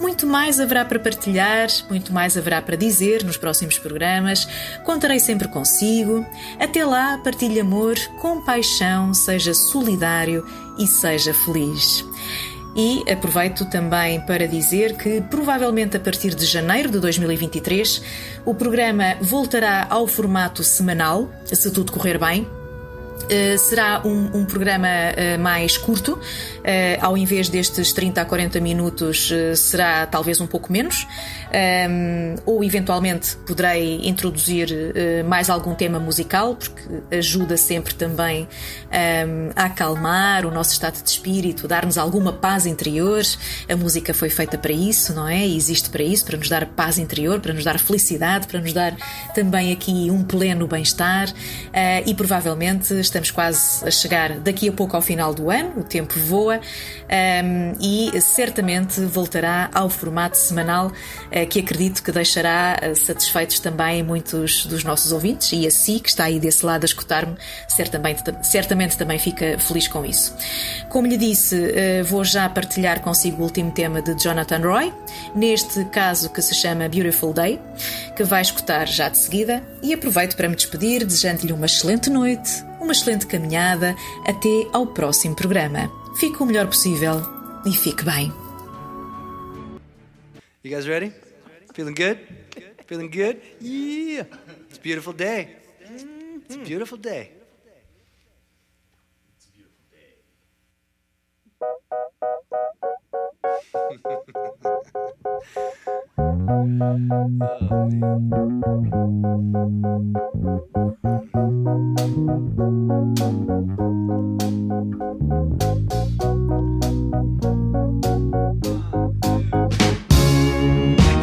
Muito 0.00 0.26
mais 0.26 0.58
haverá 0.58 0.86
para 0.86 0.98
partilhar, 0.98 1.68
muito 1.90 2.14
mais 2.14 2.38
haverá 2.38 2.62
para 2.62 2.76
dizer 2.76 3.22
nos 3.24 3.36
próximos 3.36 3.78
programas. 3.78 4.48
Contarei 4.84 5.20
sempre 5.20 5.48
consigo. 5.48 6.24
Até 6.58 6.82
lá, 6.82 7.18
partilhe 7.18 7.60
amor, 7.60 7.98
compaixão, 8.18 9.12
seja 9.12 9.52
solidário 9.52 10.46
e 10.78 10.86
seja 10.86 11.34
feliz. 11.34 12.06
E 12.74 13.04
aproveito 13.10 13.66
também 13.66 14.20
para 14.20 14.48
dizer 14.48 14.96
que, 14.96 15.20
provavelmente 15.20 15.96
a 15.96 16.00
partir 16.00 16.34
de 16.34 16.46
janeiro 16.46 16.90
de 16.90 16.98
2023, 17.00 18.02
o 18.46 18.54
programa 18.54 19.16
voltará 19.20 19.86
ao 19.90 20.06
formato 20.06 20.64
semanal, 20.64 21.30
se 21.44 21.70
tudo 21.70 21.92
correr 21.92 22.18
bem. 22.18 22.48
Uh, 23.22 23.56
será 23.56 24.02
um, 24.04 24.38
um 24.38 24.44
programa 24.44 24.88
uh, 24.88 25.40
mais 25.40 25.76
curto, 25.76 26.14
uh, 26.14 26.18
ao 27.00 27.16
invés 27.16 27.48
destes 27.48 27.92
30 27.92 28.20
a 28.20 28.24
40 28.24 28.58
minutos, 28.58 29.30
será 29.54 30.06
talvez 30.06 30.40
um 30.40 30.46
pouco 30.46 30.72
menos 30.72 31.06
um, 31.52 32.34
ou 32.46 32.64
eventualmente 32.64 33.36
poderei 33.46 34.00
introduzir 34.08 34.70
uh, 34.70 35.28
mais 35.28 35.50
algum 35.50 35.74
tema 35.74 35.98
musical, 35.98 36.56
porque 36.56 37.16
ajuda 37.16 37.56
sempre 37.56 37.94
também 37.94 38.48
um, 38.90 39.50
a 39.54 39.64
acalmar 39.64 40.46
o 40.46 40.50
nosso 40.50 40.72
estado 40.72 41.02
de 41.02 41.08
espírito, 41.08 41.68
dar-nos 41.68 41.98
alguma 41.98 42.32
paz 42.32 42.64
interior. 42.64 43.22
A 43.68 43.76
música 43.76 44.14
foi 44.14 44.30
feita 44.30 44.56
para 44.56 44.72
isso, 44.72 45.12
não 45.14 45.28
é? 45.28 45.46
E 45.46 45.56
existe 45.56 45.90
para 45.90 46.02
isso, 46.02 46.24
para 46.24 46.38
nos 46.38 46.48
dar 46.48 46.66
paz 46.66 46.98
interior, 46.98 47.40
para 47.40 47.52
nos 47.52 47.64
dar 47.64 47.78
felicidade, 47.78 48.46
para 48.46 48.60
nos 48.60 48.72
dar 48.72 48.96
também 49.34 49.72
aqui 49.72 50.10
um 50.10 50.22
pleno 50.22 50.66
bem-estar. 50.66 51.28
Uh, 51.28 52.02
e 52.06 52.14
provavelmente 52.14 52.94
estamos 52.98 53.30
quase 53.30 53.86
a 53.86 53.90
chegar 53.90 54.38
daqui 54.38 54.68
a 54.68 54.72
pouco 54.72 54.96
ao 54.96 55.02
final 55.02 55.34
do 55.34 55.50
ano, 55.50 55.80
o 55.80 55.84
tempo 55.84 56.18
voa, 56.20 56.58
um, 56.58 57.74
e 57.80 58.20
certamente 58.20 59.00
voltará 59.02 59.68
ao 59.74 59.90
formato 59.90 60.38
semanal. 60.38 60.86
Uh, 60.86 61.41
que 61.46 61.60
acredito 61.60 62.02
que 62.02 62.12
deixará 62.12 62.78
eh, 62.80 62.94
satisfeitos 62.94 63.58
também 63.60 64.02
muitos 64.02 64.66
dos 64.66 64.84
nossos 64.84 65.12
ouvintes 65.12 65.52
e 65.52 65.66
a 65.66 65.70
si, 65.70 66.00
que 66.00 66.08
está 66.08 66.24
aí 66.24 66.38
desse 66.38 66.64
lado 66.64 66.84
a 66.84 66.86
escutar-me, 66.86 67.36
certamente, 67.68 68.22
certamente 68.42 68.96
também 68.96 69.18
fica 69.18 69.58
feliz 69.58 69.88
com 69.88 70.04
isso. 70.04 70.34
Como 70.88 71.06
lhe 71.06 71.16
disse, 71.16 71.72
eh, 71.74 72.02
vou 72.02 72.24
já 72.24 72.48
partilhar 72.48 73.00
consigo 73.00 73.40
o 73.40 73.44
último 73.44 73.70
tema 73.70 74.02
de 74.02 74.14
Jonathan 74.14 74.58
Roy, 74.58 74.92
neste 75.34 75.84
caso 75.86 76.30
que 76.30 76.42
se 76.42 76.54
chama 76.54 76.88
Beautiful 76.88 77.32
Day, 77.32 77.60
que 78.16 78.24
vai 78.24 78.42
escutar 78.42 78.86
já 78.86 79.08
de 79.08 79.18
seguida 79.18 79.62
e 79.82 79.92
aproveito 79.92 80.36
para 80.36 80.48
me 80.48 80.56
despedir, 80.56 81.04
desejando-lhe 81.04 81.52
uma 81.52 81.66
excelente 81.66 82.10
noite, 82.10 82.64
uma 82.80 82.92
excelente 82.92 83.26
caminhada, 83.26 83.94
até 84.26 84.66
ao 84.72 84.86
próximo 84.86 85.34
programa. 85.34 85.90
Fique 86.18 86.42
o 86.42 86.46
melhor 86.46 86.66
possível 86.66 87.22
e 87.64 87.72
fique 87.72 88.04
bem. 88.04 88.32
You 90.64 90.70
guys 90.70 90.86
ready? 90.86 91.21
Feeling 91.72 91.94
good? 91.94 92.18
Feeling 92.86 93.10
good? 93.10 93.40
Yeah. 93.60 94.24
It's 94.68 94.76
a 94.76 94.80
beautiful 94.80 95.14
day. 95.14 95.56
It's 95.80 96.02
a 96.02 96.06
mm-hmm. 96.06 96.64
beautiful 96.64 96.98
day. 96.98 97.30
It's 99.36 99.46
a 99.46 99.52
beautiful 99.56 99.84
day. 99.88 100.12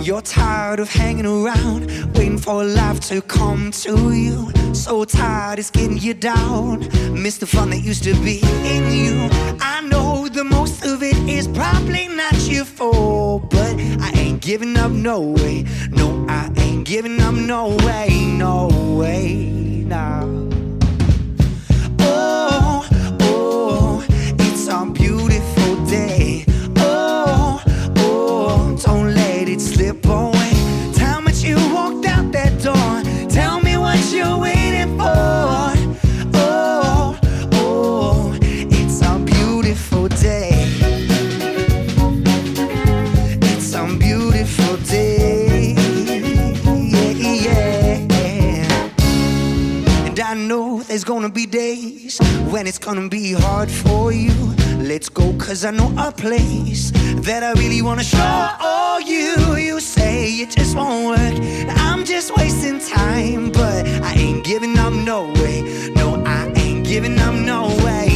You're 0.09 0.23
tired 0.23 0.79
of 0.79 0.89
hanging 0.89 1.27
around, 1.27 1.85
waiting 2.15 2.39
for 2.39 2.63
life 2.63 2.99
to 3.09 3.21
come 3.21 3.69
to 3.83 4.11
you. 4.11 4.51
So 4.73 5.05
tired 5.05 5.59
it's 5.59 5.69
getting 5.69 5.99
you 5.99 6.15
down. 6.15 6.79
Miss 7.13 7.37
the 7.37 7.45
fun 7.45 7.69
that 7.69 7.83
used 7.83 8.03
to 8.05 8.15
be 8.23 8.39
in 8.65 8.91
you. 8.91 9.29
I 9.61 9.81
know 9.81 10.27
the 10.27 10.43
most 10.43 10.83
of 10.83 11.03
it 11.03 11.15
is 11.29 11.47
probably 11.47 12.07
not 12.07 12.33
your 12.47 12.65
fault, 12.65 13.51
but 13.51 13.75
I 14.01 14.11
ain't 14.15 14.41
giving 14.41 14.75
up, 14.77 14.89
no 14.89 15.21
way. 15.21 15.65
No, 15.91 16.25
I 16.27 16.51
ain't 16.57 16.87
giving 16.87 17.21
up, 17.21 17.35
no 17.35 17.77
way, 17.85 18.09
no 18.35 18.67
way, 18.97 19.83
now. 19.85 20.23
Oh, 20.23 20.38
when 52.59 52.67
it's 52.67 52.77
gonna 52.77 53.07
be 53.07 53.31
hard 53.31 53.71
for 53.71 54.11
you. 54.11 54.33
Let's 54.79 55.07
go, 55.07 55.31
cause 55.37 55.63
I 55.63 55.71
know 55.71 55.93
a 55.97 56.11
place 56.11 56.91
that 57.27 57.41
I 57.41 57.53
really 57.53 57.81
wanna 57.81 58.03
show 58.03 58.49
all 58.59 58.99
you. 58.99 59.55
You 59.55 59.79
say 59.79 60.31
it 60.43 60.49
just 60.49 60.75
won't 60.75 61.05
work. 61.05 61.37
I'm 61.87 62.03
just 62.03 62.35
wasting 62.35 62.79
time, 62.81 63.51
but 63.51 63.87
I 64.03 64.11
ain't 64.15 64.43
giving 64.43 64.77
up, 64.77 64.91
no 64.91 65.31
way. 65.39 65.57
No, 65.95 66.21
I 66.25 66.51
ain't 66.57 66.85
giving 66.85 67.17
up, 67.19 67.33
no 67.33 67.67
way, 67.85 68.08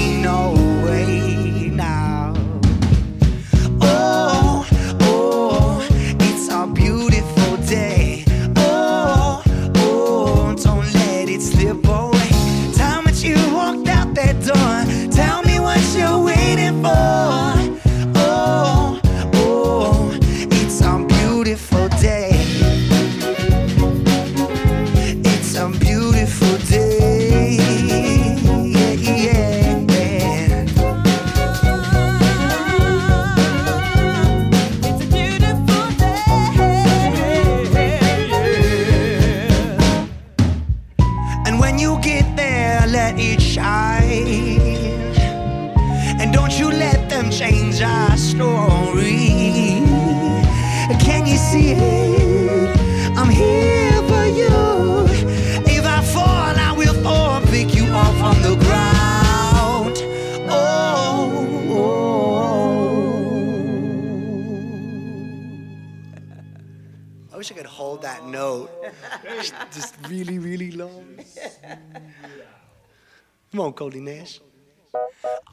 Come 73.53 73.61
on, 73.61 73.73
Cody 73.73 74.01
Nash. 74.01 74.39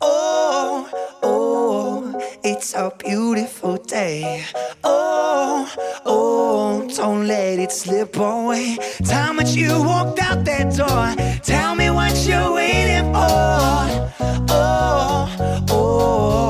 Oh, 0.00 0.88
oh, 1.22 2.38
it's 2.42 2.74
a 2.74 2.90
beautiful 2.98 3.76
day. 3.76 4.44
Oh, 4.84 5.08
Oh, 5.62 5.68
oh, 6.06 6.88
don't 6.96 7.26
let 7.28 7.58
it 7.58 7.72
slip 7.72 8.16
away. 8.16 8.78
Time 9.04 9.36
that 9.36 9.54
you 9.54 9.82
walked 9.82 10.18
out 10.20 10.44
that 10.46 10.74
door. 10.76 11.14
Tell 11.42 11.74
me 11.74 11.90
what 11.90 12.16
you're 12.26 12.54
waiting 12.54 13.04
for. 13.12 13.18
Oh, 13.18 14.46
oh, 14.50 15.66
oh. 15.70 16.49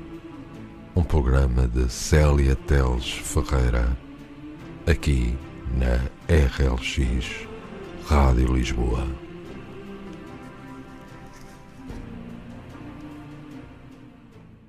um 0.95 1.03
programa 1.03 1.67
de 1.67 1.89
Célia 1.89 2.55
Teles 2.55 3.09
Ferreira, 3.11 3.97
aqui 4.85 5.37
na 5.77 5.95
RLX 6.27 7.47
Rádio 8.05 8.53
Lisboa. 8.53 9.20